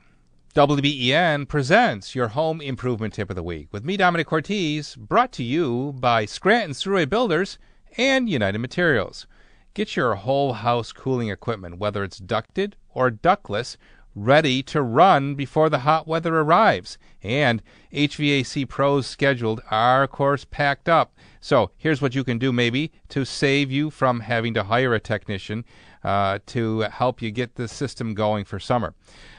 [0.55, 5.43] WBEN presents your home improvement tip of the week with me, Domenic Cortese, brought to
[5.43, 7.59] you by Scranton's Thruway Builders
[7.97, 9.27] and United Materials.
[9.73, 13.77] Get your whole house cooling equipment, whether it's ducted or ductless,
[14.15, 16.99] ready to run before the hot weather arrives.
[17.23, 21.15] And HVAC pros scheduled are, of course, packed up.
[21.41, 25.01] So here's what you can do maybe to save you from having to hire a
[25.01, 25.65] technician
[26.03, 28.95] uh, to help you get the system going for summer.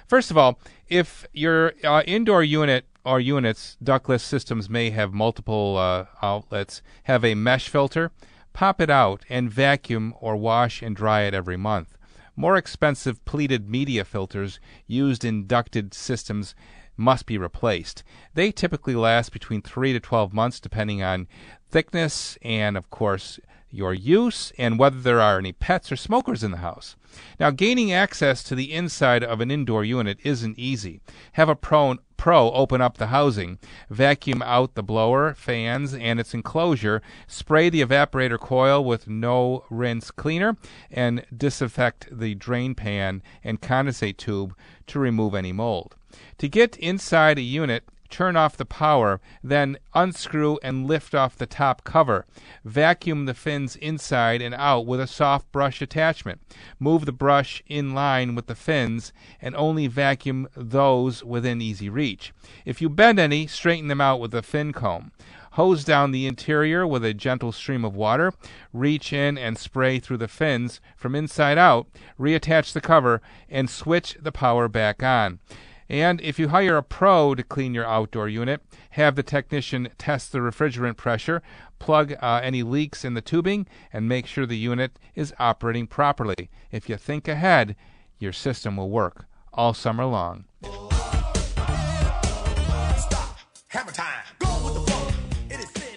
[0.07, 5.77] First of all, if your uh, indoor unit or units, ductless systems may have multiple
[5.77, 8.11] uh, outlets, have a mesh filter,
[8.53, 11.94] pop it out and vacuum or wash and dry it every month.
[12.35, 16.53] More expensive pleated media filters used in ducted systems
[16.97, 18.03] must be replaced.
[18.33, 21.27] They typically last between 3 to 12 months depending on
[21.69, 26.51] thickness and, of course, your use and whether there are any pets or smokers in
[26.51, 26.95] the house.
[27.39, 31.01] Now, gaining access to the inside of an indoor unit isn't easy.
[31.33, 36.33] Have a pro, pro open up the housing, vacuum out the blower, fans, and its
[36.33, 40.57] enclosure, spray the evaporator coil with no rinse cleaner,
[40.91, 44.55] and disinfect the drain pan and condensate tube
[44.87, 45.95] to remove any mold.
[46.39, 51.45] To get inside a unit, turn off the power, then unscrew and lift off the
[51.45, 52.25] top cover.
[52.63, 56.41] Vacuum the fins inside and out with a soft brush attachment.
[56.79, 62.33] Move the brush in line with the fins and only vacuum those within easy reach.
[62.65, 65.11] If you bend any, straighten them out with a fin comb.
[65.55, 68.33] Hose down the interior with a gentle stream of water.
[68.73, 71.87] Reach in and spray through the fins from inside out.
[72.19, 75.39] Reattach the cover and switch the power back on.
[75.87, 80.31] And if you hire a pro to clean your outdoor unit, have the technician test
[80.31, 81.43] the refrigerant pressure,
[81.77, 86.49] plug uh, any leaks in the tubing, and make sure the unit is operating properly.
[86.71, 87.75] If you think ahead,
[88.17, 90.45] your system will work all summer long.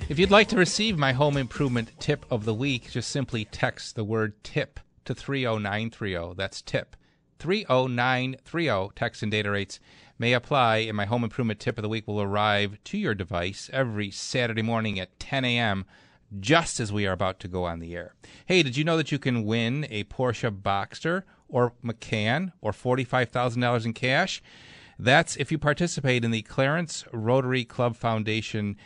[0.09, 3.95] If you'd like to receive my home improvement tip of the week, just simply text
[3.95, 6.35] the word tip to 30930.
[6.35, 6.97] That's tip
[7.39, 8.91] 30930.
[8.95, 9.81] Text and data rates
[10.19, 13.71] may apply, and my home improvement tip of the week will arrive to your device
[13.73, 15.85] every Saturday morning at 10 a.m.
[16.41, 18.15] just as we are about to go on the air.
[18.47, 23.85] Hey, did you know that you can win a Porsche Boxster or Macan or $45,000
[23.85, 24.43] in cash?
[24.99, 28.77] That's if you participate in the Clarence Rotary Club Foundation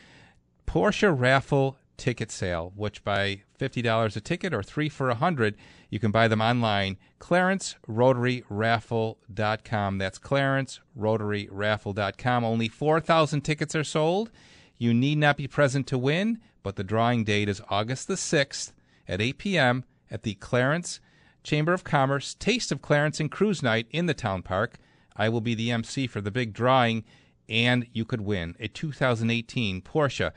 [0.66, 5.56] Porsche raffle ticket sale, which by $50 a ticket or 3 for a 100,
[5.88, 9.98] you can buy them online clarencerotaryraffle.com.
[9.98, 12.44] That's clarencerotaryraffle.com.
[12.44, 14.30] Only 4,000 tickets are sold.
[14.76, 18.72] You need not be present to win, but the drawing date is August the 6th
[19.06, 19.84] at 8 p.m.
[20.10, 20.98] at the Clarence
[21.44, 24.78] Chamber of Commerce Taste of Clarence and Cruise Night in the town park.
[25.16, 27.04] I will be the MC for the big drawing,
[27.48, 30.32] and you could win a 2018 Porsche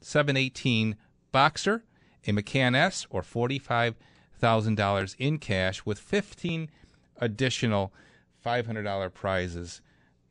[0.00, 0.96] 718
[1.32, 1.82] Boxster,
[2.26, 6.70] a Macan S, or $45,000 in cash with 15
[7.18, 7.92] additional
[8.44, 9.80] $500 prizes.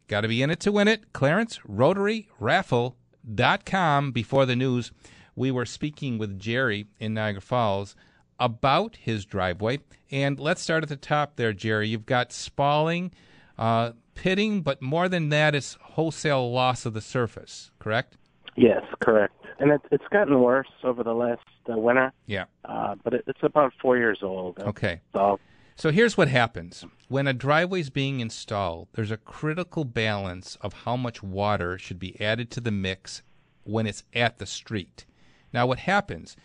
[0.07, 1.13] Got to be in it to win it.
[1.13, 4.11] Clarence Rotary Raffle.com.
[4.11, 4.91] Before the news,
[5.35, 7.95] we were speaking with Jerry in Niagara Falls
[8.39, 9.79] about his driveway.
[10.11, 11.87] And let's start at the top there, Jerry.
[11.87, 13.11] You've got spalling,
[13.57, 18.17] uh, pitting, but more than that, it's wholesale loss of the surface, correct?
[18.55, 19.33] Yes, correct.
[19.59, 22.11] And it, it's gotten worse over the last uh, winter.
[22.26, 22.45] Yeah.
[22.66, 24.59] Uh, but it, it's about four years old.
[24.59, 25.01] Okay.
[25.14, 25.39] So
[25.76, 26.86] So here's what happens.
[27.07, 31.99] When a driveway is being installed, there's a critical balance of how much water should
[31.99, 33.22] be added to the mix
[33.64, 35.05] when it's at the street.
[35.53, 36.36] Now, what happens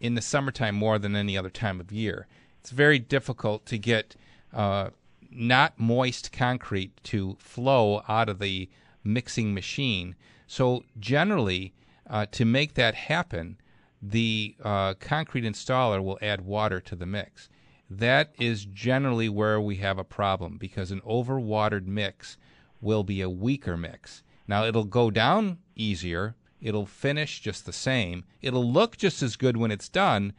[0.00, 2.26] in the summertime more than any other time of year,
[2.60, 4.16] it's very difficult to get
[4.52, 4.90] uh,
[5.30, 8.68] not moist concrete to flow out of the
[9.04, 10.14] mixing machine.
[10.46, 11.74] So, generally,
[12.08, 13.56] uh, to make that happen,
[14.02, 17.48] the uh, concrete installer will add water to the mix.
[17.88, 22.38] That is generally where we have a problem because an overwatered mix
[22.80, 24.22] will be a weaker mix.
[24.46, 29.56] Now, it'll go down easier, it'll finish just the same, it'll look just as good
[29.56, 30.32] when it's done,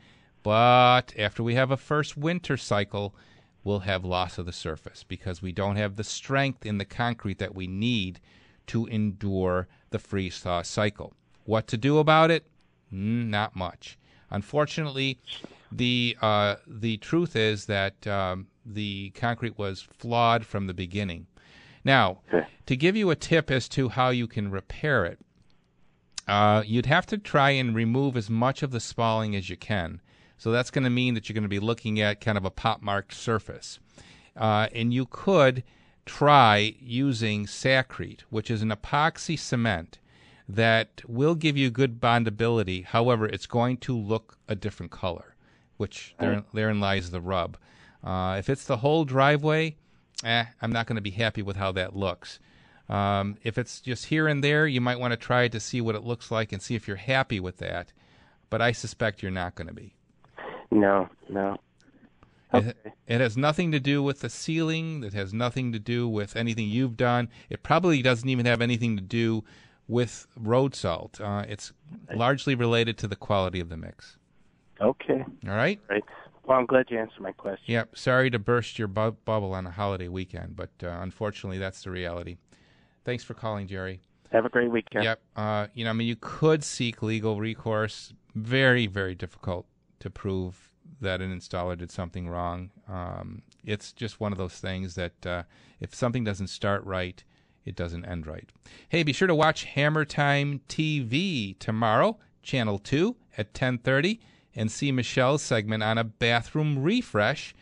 [0.43, 3.13] but after we have a first winter cycle,
[3.63, 7.37] we'll have loss of the surface because we don't have the strength in the concrete
[7.37, 8.19] that we need
[8.67, 11.13] to endure the freeze thaw cycle.
[11.45, 12.45] What to do about it?
[12.93, 13.97] Mm, not much.
[14.29, 15.19] Unfortunately,
[15.71, 21.27] the uh, the truth is that um, the concrete was flawed from the beginning.
[21.83, 22.19] Now,
[22.65, 25.19] to give you a tip as to how you can repair it,
[26.27, 29.99] uh, you'd have to try and remove as much of the spalling as you can.
[30.37, 32.51] So that's going to mean that you're going to be looking at kind of a
[32.51, 33.79] pop marked surface.
[34.35, 35.63] Uh, and you could
[36.05, 39.99] try using Sakrete, which is an epoxy cement
[40.47, 42.85] that will give you good bondability.
[42.85, 45.35] However, it's going to look a different color,
[45.77, 47.57] which there, therein lies the rub.
[48.03, 49.75] Uh, if it's the whole driveway,
[50.23, 52.39] eh, I'm not going to be happy with how that looks.
[52.89, 55.95] Um, if it's just here and there, you might want to try to see what
[55.95, 57.93] it looks like and see if you're happy with that.
[58.49, 59.95] But I suspect you're not going to be.
[60.71, 61.57] no, no.
[62.53, 62.75] It,
[63.07, 65.03] it has nothing to do with the sealing.
[65.03, 67.29] It has nothing to do with anything you've done.
[67.49, 69.43] It probably doesn't even have anything to do
[69.91, 71.19] with road salt.
[71.19, 71.73] Uh, it's
[72.15, 74.17] largely related to the quality of the mix.
[74.79, 75.25] Okay.
[75.47, 75.79] All right?
[75.89, 76.03] Right.
[76.45, 77.65] Well, I'm glad you answered my question.
[77.67, 77.97] Yep.
[77.97, 81.91] Sorry to burst your bu- bubble on a holiday weekend, but uh, unfortunately, that's the
[81.91, 82.37] reality.
[83.03, 83.99] Thanks for calling, Jerry.
[84.31, 85.03] Have a great weekend.
[85.03, 85.21] Yep.
[85.35, 88.13] Uh, you know, I mean, you could seek legal recourse.
[88.33, 89.65] Very, very difficult
[89.99, 90.71] to prove
[91.01, 92.71] that an installer did something wrong.
[92.87, 95.43] Um, it's just one of those things that uh,
[95.81, 97.21] if something doesn't start right,
[97.65, 98.49] it doesn't end right.
[98.89, 104.19] Hey, be sure to watch Hammer Time TV tomorrow, Channel 2 at 10:30,
[104.55, 107.53] and see Michelle's segment on a bathroom refresh,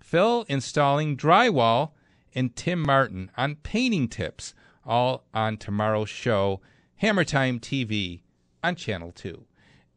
[0.00, 1.92] Phil installing drywall,
[2.34, 6.60] and Tim Martin on painting tips, all on tomorrow's show,
[6.96, 8.22] Hammer Time TV
[8.62, 9.44] on Channel 2.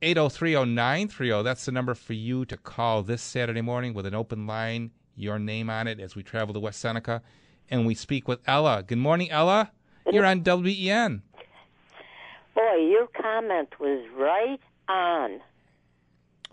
[0.02, 4.92] 8030930, that's the number for you to call this Saturday morning with an open line,
[5.16, 7.24] your name on it as we travel to West Seneca
[7.70, 8.84] and we speak with Ella.
[8.86, 9.72] Good morning, Ella.
[10.12, 11.22] You're on WBEN.
[12.56, 15.42] Boy, your comment was right on.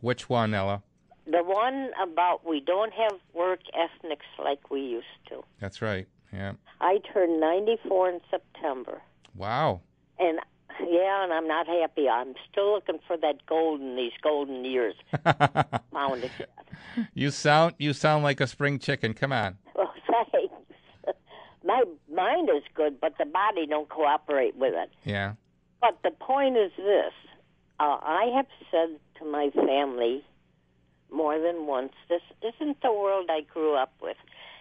[0.01, 0.83] Which one, Ella?
[1.27, 5.43] The one about we don't have work ethnics like we used to.
[5.61, 6.07] That's right.
[6.33, 6.55] Yeah.
[6.81, 9.01] I turned 94 in September.
[9.35, 9.81] Wow.
[10.19, 10.39] And
[10.81, 12.09] yeah, and I'm not happy.
[12.09, 14.95] I'm still looking for that golden, these golden years.
[15.93, 16.33] Found it.
[17.15, 19.15] You sound you sound like a spring chicken.
[19.15, 19.57] Come on.
[19.75, 19.93] Well,
[20.33, 20.54] thanks.
[21.65, 24.91] My mind is good, but the body don't cooperate with it.
[25.05, 25.35] Yeah.
[25.81, 27.13] But the point is this:
[27.81, 30.25] uh, I have said to my family
[31.11, 34.17] more than once, "This isn't the world I grew up with,"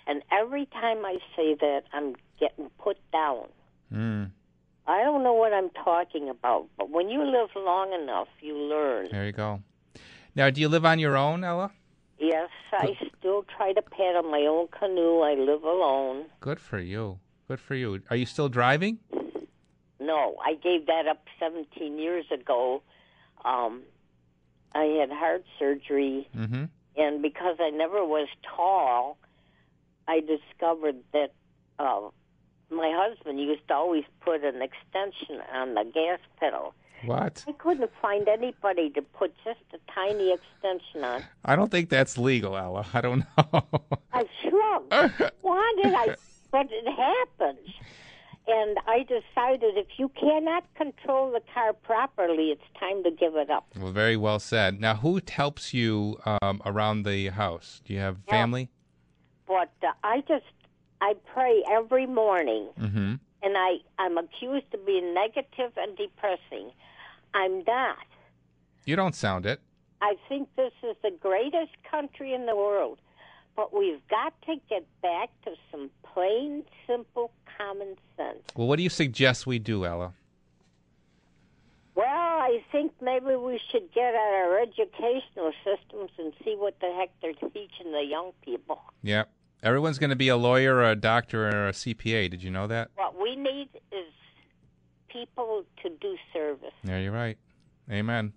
[0.08, 3.48] and every time I say that, I'm getting put down.
[3.94, 4.32] Mm.
[4.86, 9.08] I don't know what I'm talking about, but when you live long enough, you learn.
[9.12, 9.62] There you go.
[10.36, 11.72] Now, do you live on your own, Ella?
[12.20, 15.20] Yes, I still try to paddle my own canoe.
[15.22, 16.26] I live alone.
[16.40, 17.20] Good for you.
[17.48, 18.02] Good for you.
[18.10, 19.00] Are you still driving?
[20.00, 22.82] No, I gave that up 17 years ago.
[23.46, 23.82] Um,
[24.74, 26.66] I had heart surgery, Mm-hmm.
[26.98, 29.18] and because I never was tall,
[30.08, 31.34] I discovered that
[31.80, 32.10] uh,
[32.70, 36.74] my husband used to always put an extension on the gas pedal.
[37.06, 37.44] What?
[37.48, 41.24] I couldn't find anybody to put just a tiny extension on.
[41.46, 42.86] I don't think that's legal, Ella.
[42.94, 43.64] I don't know.
[44.14, 44.92] I shrugged.
[45.42, 46.16] Wanted I,
[46.52, 47.70] but it happens.
[48.46, 53.50] And I decided if you cannot control the car properly, it's time to give it
[53.50, 53.66] up.
[53.80, 54.82] well, very well said.
[54.82, 57.82] Now, who helps you um, around the house?
[57.86, 58.70] Do you have family?
[59.48, 60.44] But uh, I just,
[61.00, 63.16] I pray every morning, Mm-hmm.
[63.44, 66.72] and I, I'm accused of being negative and depressing.
[67.34, 67.98] I'm not.
[68.86, 69.60] You don't sound it.
[70.02, 73.00] I think this is the greatest country in the world.
[73.56, 78.40] But we've got to get back to some plain, simple common sense.
[78.56, 80.14] Well, what do you suggest we do, Ella?
[81.96, 86.92] Well, I think maybe we should get at our educational systems and see what the
[86.98, 88.82] heck they're teaching the young people.
[89.04, 89.26] Yeah.
[89.62, 92.32] Everyone's going to be a lawyer or a doctor or a CPA.
[92.32, 92.90] Did you know that?
[92.96, 94.12] What we need is
[95.14, 96.74] people to do service.
[96.84, 97.38] Yeah, you're right.
[97.92, 98.34] Amen.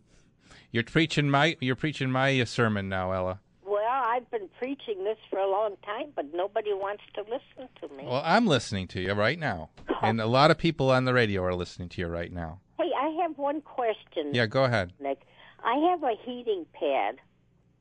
[0.70, 3.40] You're preaching my you're preaching my sermon now, Ella.
[3.64, 7.88] Well, I've been preaching this for a long time, but nobody wants to listen to
[7.96, 8.04] me.
[8.06, 9.70] Well, I'm listening to you right now,
[10.02, 12.60] and a lot of people on the radio are listening to you right now.
[12.78, 14.32] Hey, I have one question.
[14.34, 14.92] Yeah, go ahead.
[15.00, 15.22] Nick.
[15.64, 17.16] I have a heating pad,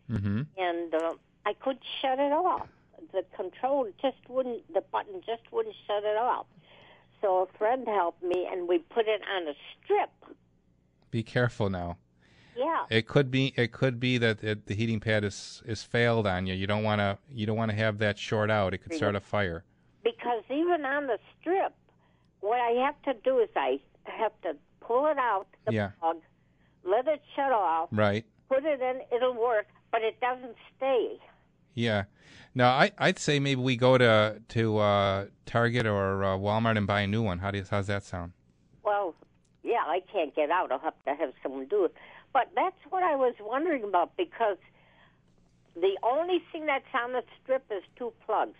[0.09, 0.41] Mm-hmm.
[0.57, 1.13] and uh,
[1.45, 2.67] I could shut it off.
[3.11, 6.45] The control just wouldn't, the button just wouldn't shut it off.
[7.21, 9.53] So a friend helped me, and we put it on a
[9.83, 10.09] strip.
[11.11, 11.97] Be careful now.
[12.55, 12.85] Yeah.
[12.89, 16.45] It could be it could be that it, the heating pad is is failed on
[16.47, 16.53] you.
[16.53, 18.73] You don't want to you don't want to have that short out.
[18.73, 19.63] It could start a fire.
[20.03, 21.73] Because even on the strip,
[22.41, 25.91] what I have to do is I have to pull it out, the Yeah.
[25.99, 26.21] plug,
[26.83, 28.23] let it shut off, Right.
[28.47, 31.17] put it in, it'll work, but it doesn't stay.
[31.75, 32.05] Yeah.
[32.55, 36.87] No, I I'd say maybe we go to to uh, Target or uh, Walmart and
[36.87, 37.39] buy a new one.
[37.39, 38.31] How do you, how's that sound?
[38.83, 39.13] Well,
[39.63, 40.71] yeah, I can't get out.
[40.71, 41.93] I'll have to have someone do it.
[42.33, 44.57] But that's what I was wondering about because
[45.75, 48.55] the only thing that's on the strip is two plugs.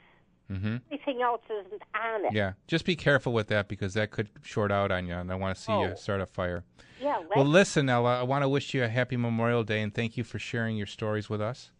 [0.52, 0.78] Mm-hmm.
[0.92, 2.34] Anything else isn't on it.
[2.34, 2.54] Yeah.
[2.68, 5.56] Just be careful with that because that could short out on you, and I want
[5.58, 5.88] to see Oh.
[5.88, 6.64] you start a fire.
[7.02, 8.20] Yeah, Well, listen, Ella.
[8.20, 10.86] I want to wish you a happy Memorial Day and thank you for sharing your
[10.88, 11.72] stories with us.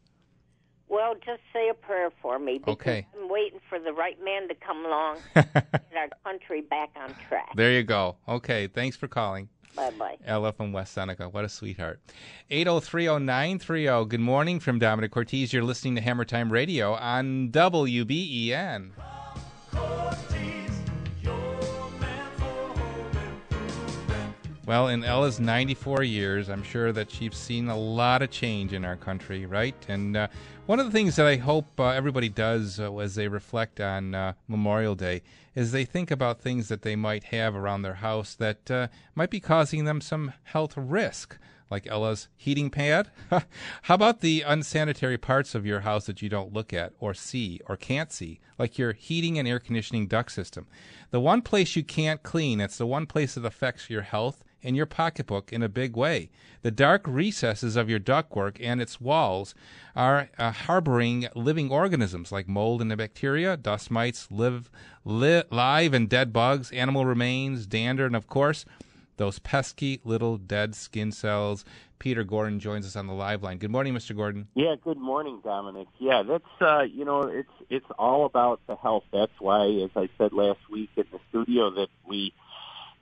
[0.96, 3.06] Well, just say a prayer for me because Okay.
[3.22, 7.14] I'm waiting for the right man to come along and get our country back on
[7.28, 7.52] track.
[7.56, 8.16] There you go.
[8.30, 8.68] Okay.
[8.68, 9.50] Thanks for calling.
[9.76, 10.16] Bye bye.
[10.26, 11.28] Ella from West Seneca.
[11.28, 12.00] What a sweetheart.
[12.50, 14.08] 8030930.
[14.08, 15.54] Good morning from Domenic Cortese.
[15.56, 18.92] You're listening to Hammer Time Radio on WBEN.
[24.66, 28.84] Well, in Ella's 94 years, I'm sure that she's seen a lot of change in
[28.84, 29.76] our country, right?
[29.88, 30.28] And uh,
[30.66, 34.16] one of the things that I hope uh, everybody does uh, as they reflect on
[34.16, 35.22] uh, Memorial Day
[35.54, 39.30] is they think about things that they might have around their house that uh, might
[39.30, 41.38] be causing them some health risk,
[41.70, 43.12] like Ella's heating pad.
[43.84, 47.62] How about the unsanitary parts of your house that you don't look at or see
[47.68, 50.66] or can't see, like your heating and air conditioning duct system?
[51.12, 54.76] The one place you can't clean, it's the one place that affects your health and
[54.76, 56.30] your pocketbook in a big way.
[56.62, 59.54] The dark recesses of your ductwork and its walls
[59.96, 64.70] are uh, harboring living organisms like mold and bacteria, dust mites, live,
[65.04, 68.66] li- live and dead bugs, animal remains, dander, and of course,
[69.18, 71.64] those pesky little dead skin cells.
[72.00, 73.58] Peter Gordon joins us on the live line.
[73.58, 74.16] Good morning, Mr.
[74.16, 74.48] Gordon.
[74.54, 75.88] Yeah, good morning, Domenic.
[75.98, 79.06] Yeah, that's uh, you know, it's it's all about the health.
[79.14, 82.34] That's why, as I said last week in the studio, that we,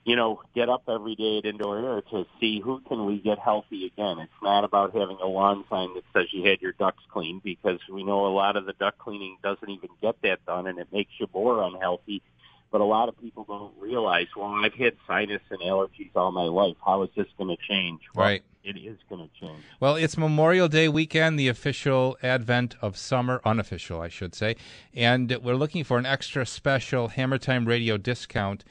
[0.05, 3.39] you know, get up every day at Indoor Air to see who can we get
[3.39, 4.19] healthy again.
[4.19, 7.79] It's not about having a lawn sign that says you had your ducks cleaned because
[7.89, 10.87] we know a lot of the duck cleaning doesn't even get that done, and it
[10.91, 12.21] makes you more unhealthy.
[12.69, 16.45] But a lot of people don't realize, well, I've had sinus and allergies all my
[16.45, 16.75] life.
[16.83, 18.01] How is this going to change?
[18.15, 18.43] Well, Right.
[18.63, 19.61] It is going to change.
[19.81, 24.55] Well, it's Memorial Day weekend, the official advent of summer, unofficial, I should say.
[24.93, 28.63] And we're looking for an extra special Hammer Time radio discount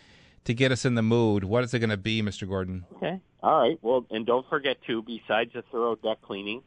[0.45, 1.45] to get us in the mood.
[1.45, 2.49] What is it going to be, Mr.
[2.49, 2.84] Gordon?
[2.97, 3.20] Okay.
[3.43, 3.78] All right.
[3.82, 6.62] Well, and don't forget too, besides the thorough duct cleaning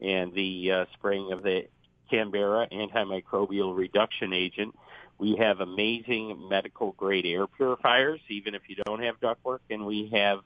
[0.00, 1.66] and the uh, spraying of the
[2.10, 4.74] Canberra antimicrobial reduction agent,
[5.18, 10.10] We have amazing medical grade air purifiers, even if you don't have ductwork, and we
[10.12, 10.40] have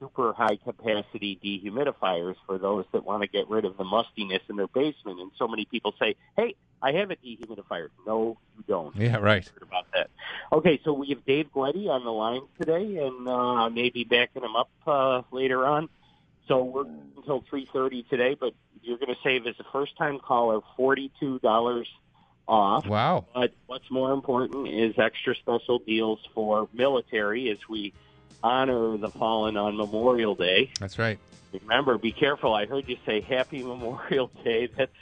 [0.00, 4.56] super high capacity dehumidifiers for those that want to get rid of the mustiness in
[4.56, 5.20] their basement.
[5.20, 8.94] And so many people say, "Hey, I have a dehumidifier." No, you don't.
[8.96, 9.46] Yeah, right.
[9.46, 10.10] Heard about that.
[10.52, 14.56] Okay, so we have Dave Gletty on the line today, and uh, maybe backing him
[14.56, 15.88] up uh, later on.
[16.48, 16.86] So we're
[17.16, 21.10] until three thirty today, but you're going to save as a first time caller forty
[21.18, 21.88] two dollars
[22.46, 22.86] off.
[22.86, 23.26] Wow.
[23.34, 27.92] But what's more important is extra special deals for military as we
[28.50, 30.70] honor the fallen on Memorial Day.
[30.78, 31.18] That's right.
[31.52, 32.54] Remember, be careful.
[32.54, 34.68] I heard you say Happy Memorial Day.
[34.76, 34.92] That's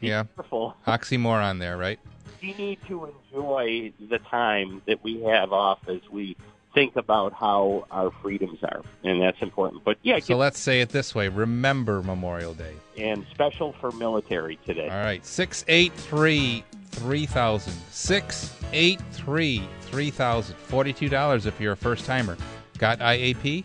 [0.00, 0.24] be Yeah.
[0.36, 0.74] careful.
[0.86, 1.98] Oxymoron there, right?
[2.42, 6.36] We need to enjoy the time that we have off as we
[6.74, 9.82] think about how our freedoms are, and that's important.
[9.84, 12.74] But yeah, So let's say it this way remember Memorial Day.
[12.96, 14.88] and special for military today.
[14.88, 17.72] All right, 683 3000.
[17.90, 20.56] 683 3000.
[20.68, 22.36] $42 if you're a first timer.
[22.78, 23.64] Got IAP?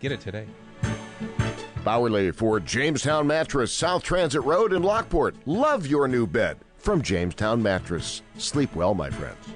[0.00, 0.46] Get it today.
[1.84, 5.36] Bowerly for Jamestown Mattress, South Transit Road in Lockport.
[5.46, 8.22] Love your new bed from Jamestown Mattress.
[8.38, 9.46] Sleep well, my friends.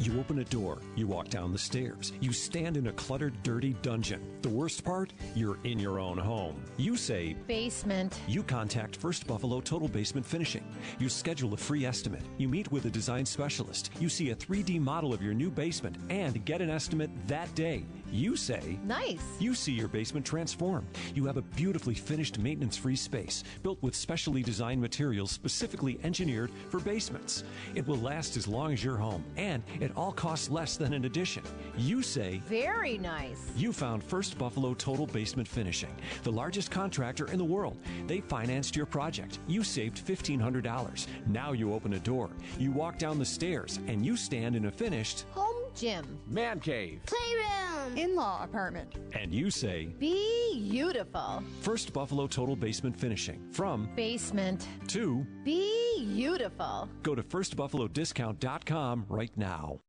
[0.00, 3.74] You open a door, you walk down the stairs, you stand in a cluttered, dirty
[3.82, 4.22] dungeon.
[4.40, 5.12] The worst part?
[5.34, 6.64] You're in your own home.
[6.78, 8.18] You say, Basement.
[8.26, 10.64] You contact First Buffalo Total Basement Finishing.
[10.98, 12.22] You schedule a free estimate.
[12.38, 13.90] You meet with a design specialist.
[14.00, 17.84] You see a 3D model of your new basement and get an estimate that day.
[18.12, 19.22] You say, Nice.
[19.38, 20.86] You see your basement transformed.
[21.14, 26.50] You have a beautifully finished maintenance free space built with specially designed materials specifically engineered
[26.68, 27.44] for basements.
[27.74, 31.04] It will last as long as your home and it all costs less than an
[31.04, 31.42] addition.
[31.76, 33.50] You say, Very nice.
[33.56, 37.76] you found First Buffalo Total Basement Finishing, the largest contractor in the world.
[38.06, 39.38] They financed your project.
[39.46, 41.06] You saved $1,500.
[41.26, 44.70] Now you open a door, you walk down the stairs, and you stand in a
[44.70, 46.18] finished, Home gym.
[46.28, 47.00] Man cave.
[47.06, 47.69] Playroom.
[47.96, 48.94] In-law apartment.
[49.12, 51.42] and you say, Beautiful.
[51.60, 53.40] First Buffalo Total Basement Finishing.
[53.50, 54.66] From Basement.
[54.88, 56.88] to be Beautiful.
[57.02, 59.80] go to firstbuffalodiscount.com right now.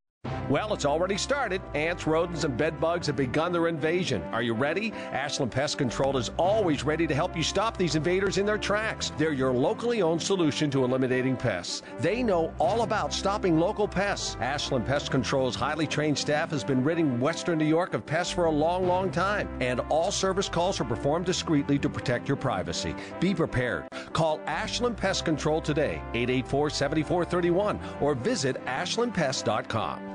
[0.51, 1.61] Well, it's already started.
[1.75, 4.21] Ants, rodents, and bed bugs have begun their invasion.
[4.33, 4.91] Are you ready?
[5.13, 9.13] Ashland Pest Control is always ready to help you stop these invaders in their tracks.
[9.17, 11.83] They're your locally owned solution to eliminating pests.
[12.01, 14.35] They know all about stopping local pests.
[14.41, 18.43] Ashland Pest Control's highly trained staff has been ridding Western New York of pests for
[18.43, 19.47] a long, long time.
[19.61, 22.93] And all service calls are performed discreetly to protect your privacy.
[23.21, 23.85] Be prepared.
[24.11, 30.10] Call Ashland Pest Control today, 884 7431, or visit ashlandpest.com.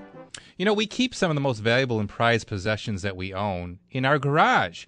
[0.57, 3.79] You know, we keep some of the most valuable and prized possessions that we own
[3.91, 4.87] in our garage.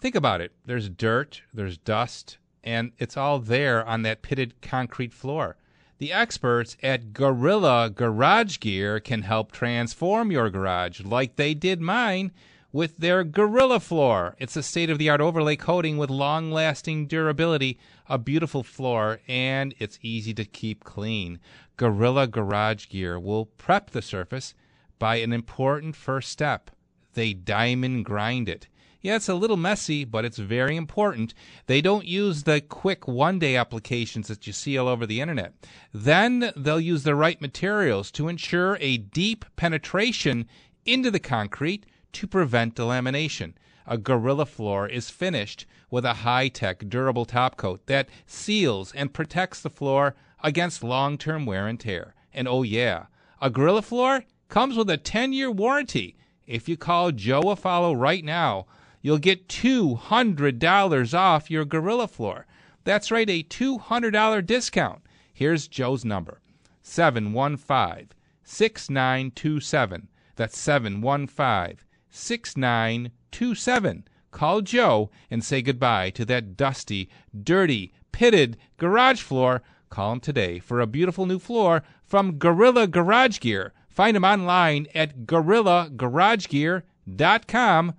[0.00, 0.52] Think about it.
[0.64, 5.56] There's dirt, there's dust, and it's all there on that pitted concrete floor.
[5.98, 12.32] The experts at Gorilla Garage Gear can help transform your garage like they did mine
[12.72, 14.34] with their Gorilla Floor.
[14.40, 17.78] It's a state of the art overlay coating with long lasting durability,
[18.08, 21.38] a beautiful floor, and it's easy to keep clean.
[21.76, 24.54] Gorilla Garage Gear will prep the surface
[24.98, 26.70] by an important first step.
[27.14, 28.68] They diamond grind it.
[29.04, 31.34] Yeah, it's a little messy, but it's very important.
[31.66, 35.52] They don't use the quick one day applications that you see all over the internet.
[35.92, 40.48] Then they'll use the right materials to ensure a deep penetration
[40.86, 43.52] into the concrete to prevent delamination.
[43.86, 49.12] A Gorilla floor is finished with a high tech, durable top coat that seals and
[49.12, 52.14] protects the floor against long term wear and tear.
[52.32, 53.06] And oh, yeah,
[53.42, 56.16] a Gorilla floor comes with a 10 year warranty.
[56.46, 58.66] If you call Joe Afalo right now,
[59.00, 62.46] you'll get $200 off your Gorilla floor.
[62.84, 65.02] That's right, a $200 discount.
[65.32, 66.40] Here's Joe's number
[66.82, 68.10] 715
[68.44, 70.08] 6927.
[70.36, 71.78] That's 715
[72.10, 74.04] 6927.
[74.30, 77.08] Call Joe and say goodbye to that dusty,
[77.42, 79.62] dirty, pitted garage floor.
[79.90, 83.72] Call him today for a beautiful new floor from Gorilla Garage Gear.
[83.94, 87.94] Find them online at gorillagaragegear.com.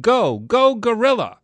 [0.00, 1.38] Go, go, Gorilla!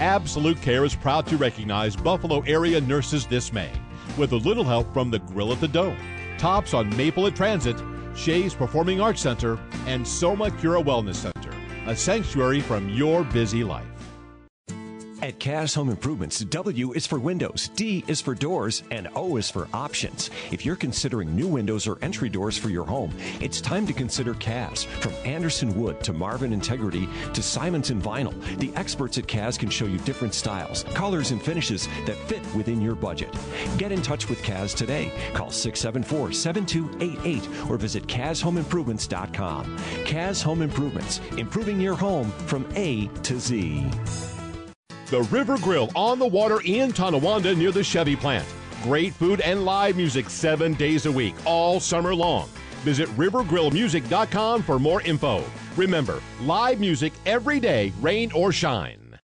[0.00, 3.70] Absolute Care is proud to recognize Buffalo area nurses this May
[4.16, 5.98] with a little help from the Grill at the Dome,
[6.38, 7.80] Tops on Maple at Transit,
[8.14, 11.50] Shea's Performing Arts Center, and Soma Cura Wellness Center,
[11.86, 13.93] a sanctuary from your busy life.
[15.24, 19.50] At Kaz Home Improvements, W is for windows, D is for doors, and O is
[19.50, 20.28] for options.
[20.50, 23.10] If you're considering new windows or entry doors for your home,
[23.40, 24.84] it's time to consider Kaz.
[24.84, 29.86] From Andersen Wood to Marvin Integrity to Simonton Vinyl, the experts at Kaz can show
[29.86, 33.34] you different styles, colors, and finishes that fit within your budget.
[33.78, 35.10] Get in touch with Kaz today.
[35.32, 39.78] Call 674 7288 or visit KazHomeImprovements.com.
[40.04, 43.90] Kaz Home Improvements, improving your home from A to Z.
[45.06, 48.46] The River Grill on the water in Tonawanda near the Chevy plant.
[48.82, 52.48] Great food and live music seven days a week, all summer long.
[52.84, 55.44] Visit rivergrillmusic.com for more info.
[55.76, 59.18] Remember, live music every day, rain or shine.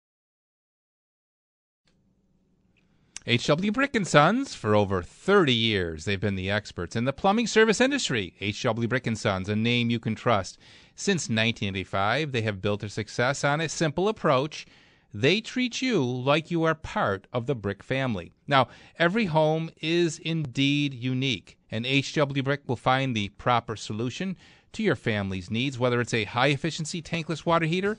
[3.28, 6.06] HW Brick and Sons for over 30 years.
[6.06, 8.34] They've been the experts in the plumbing service industry.
[8.40, 10.58] HW Brick and Sons, a name you can trust.
[10.96, 14.66] Since 1985, they have built their success on a simple approach
[15.12, 18.32] they treat you like you are part of the brick family.
[18.46, 24.36] Now, every home is indeed unique, and HW Brick will find the proper solution
[24.72, 27.98] to your family's needs, whether it's a high efficiency tankless water heater,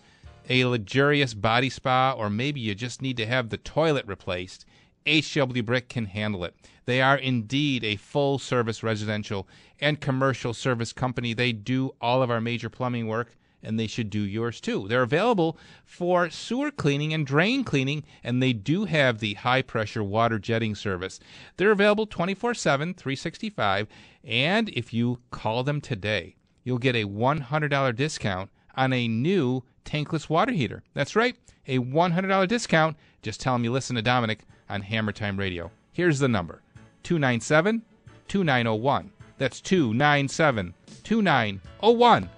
[0.50, 4.66] a luxurious body spa, or maybe you just need to have the toilet replaced.
[5.08, 6.56] HW Brick can handle it.
[6.86, 9.48] They are indeed a full service residential
[9.80, 11.34] and commercial service company.
[11.34, 14.88] They do all of our major plumbing work and they should do yours too.
[14.88, 20.04] They're available for sewer cleaning and drain cleaning, and they do have the high pressure
[20.04, 21.20] water jetting service.
[21.58, 23.88] They're available 24 7, 365,
[24.24, 30.30] and if you call them today, you'll get a $100 discount on a new tankless
[30.30, 30.84] water heater.
[30.94, 31.36] That's right,
[31.68, 32.98] a $100 discount.
[33.22, 34.40] Just tell them you listen to Domenic
[34.70, 35.72] on Hammer Time Radio.
[35.92, 36.62] Here's the number
[37.04, 37.82] 297
[38.28, 39.12] 2901.
[39.38, 42.30] That's 297 2901.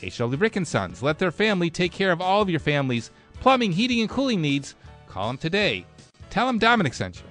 [0.00, 1.02] HW Brick and Sons.
[1.02, 4.74] Let their family take care of all of your family's plumbing, heating, and cooling needs.
[5.06, 5.84] Call them today.
[6.30, 7.22] Tell them Domenic sent you.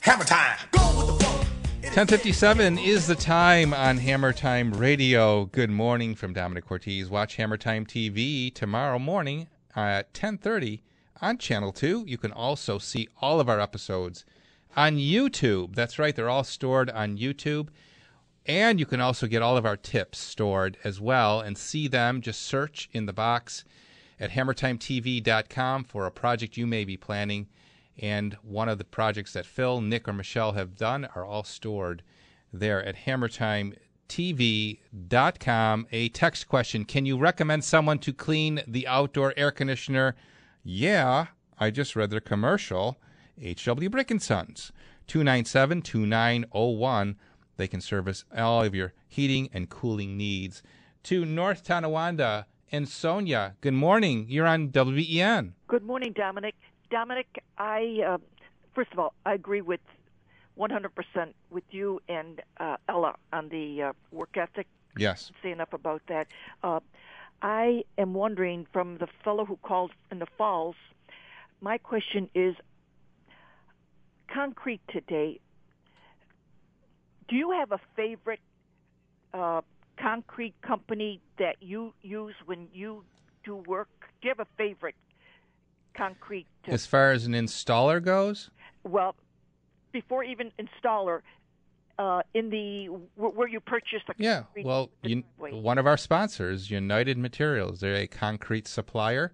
[0.00, 0.58] Hammer time.
[1.94, 5.44] 1057 is the time on Hammer Time Radio.
[5.44, 7.08] Good morning from Domenic Cortese.
[7.08, 9.46] Watch Hammer Time TV tomorrow morning
[9.76, 10.82] at 1030
[11.22, 12.04] on Channel 2.
[12.06, 14.24] You can also see all of our episodes
[14.76, 15.74] on YouTube.
[15.74, 17.68] That's right, they're all stored on YouTube.
[18.46, 22.20] And you can also get all of our tips stored as well and see them.
[22.20, 23.64] Just search in the box
[24.20, 27.48] at hammertimetv.com for a project you may be planning.
[27.98, 32.02] And one of the projects that Phil, Nick, or Michelle have done are all stored
[32.52, 35.86] there at hammertimetv.com.
[35.92, 40.14] A text question Can you recommend someone to clean the outdoor air conditioner?
[40.62, 42.98] Yeah, I just read their commercial.
[43.42, 44.72] HW Brick Sons,
[45.06, 47.16] 297 2901.
[47.56, 50.62] They can service all of your heating and cooling needs.
[51.04, 54.26] To North Tonawanda and Sonia, good morning.
[54.28, 55.52] You're on WBEN.
[55.68, 56.54] Good morning, Domenic.
[56.90, 57.26] Domenic,
[57.58, 58.18] I uh,
[58.74, 59.80] first of all, I agree with
[60.58, 60.88] 100%
[61.50, 64.66] with you and uh, Ella on the uh, work ethic.
[64.96, 65.32] Yes.
[65.42, 66.28] Say enough about that.
[66.62, 66.80] Uh,
[67.42, 70.76] I am wondering from the fellow who called in the falls.
[71.60, 72.54] My question is:
[74.32, 75.40] concrete today,
[77.28, 78.40] do you have a favorite
[79.32, 79.62] uh,
[79.98, 83.04] concrete company that you use when you
[83.44, 83.88] do work?
[84.20, 84.94] Do you have a favorite
[85.96, 86.46] concrete?
[86.68, 88.50] Uh, as far as an installer goes?
[88.84, 89.14] Well,
[89.92, 91.20] before even installer,
[91.98, 94.42] uh, in the where you purchase the yeah.
[94.64, 99.32] Well, you, one of our sponsors, United Materials, they're a concrete supplier.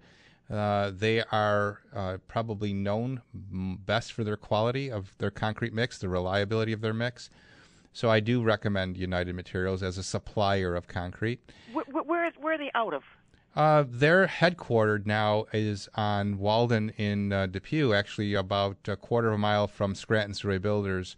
[0.51, 6.09] Uh, they are uh, probably known best for their quality of their concrete mix, the
[6.09, 7.31] reliability of their mix.
[7.93, 11.41] So I do recommend United Materials as a supplier of concrete.
[11.73, 13.03] Where, where, is, where are they out of?
[13.57, 19.35] Uh, their headquartered now is on Walden in uh, Depew, actually about a quarter of
[19.35, 21.17] a mile from Scranton's Thruway Builders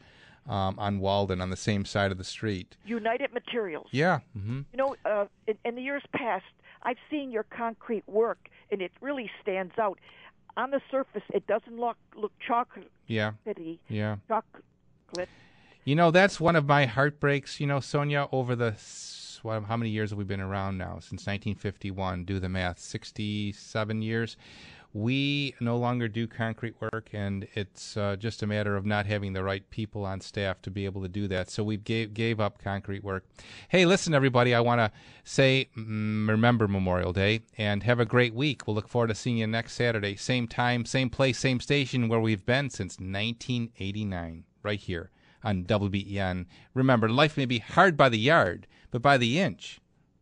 [0.48, 2.76] um, on Walden on the same side of the street.
[2.86, 3.88] United Materials.
[3.90, 4.20] Yeah.
[4.36, 4.60] Mm-hmm.
[4.72, 6.44] You know, uh, in, in the years past,
[6.82, 9.98] I've seen your concrete work, and it really stands out.
[10.56, 12.90] On the surface, it doesn't look look chocolate.
[13.06, 13.32] Yeah.
[13.88, 14.16] Yeah.
[14.28, 15.28] Chocolate.
[15.84, 17.58] You know, that's one of my heartbreaks.
[17.58, 18.76] You know, Sonia, over the
[19.42, 20.94] what, how many years have we been around now?
[20.94, 22.24] Since 1951.
[22.24, 22.78] Do the math.
[22.78, 24.36] 67 years
[24.94, 29.32] we no longer do concrete work, and it's uh, just a matter of not having
[29.32, 31.50] the right people on staff to be able to do that.
[31.50, 33.24] So we gave gave up concrete work.
[33.68, 34.92] Hey, listen, everybody, I want to
[35.24, 38.66] say mm, remember Memorial Day and have a great week.
[38.66, 42.20] We'll look forward to seeing you next Saturday, same time, same place, same station where
[42.20, 45.10] we've been since 1989, right here
[45.44, 46.46] on WBEN.
[46.74, 49.80] Remember, life may be hard by the yard, but by the inch,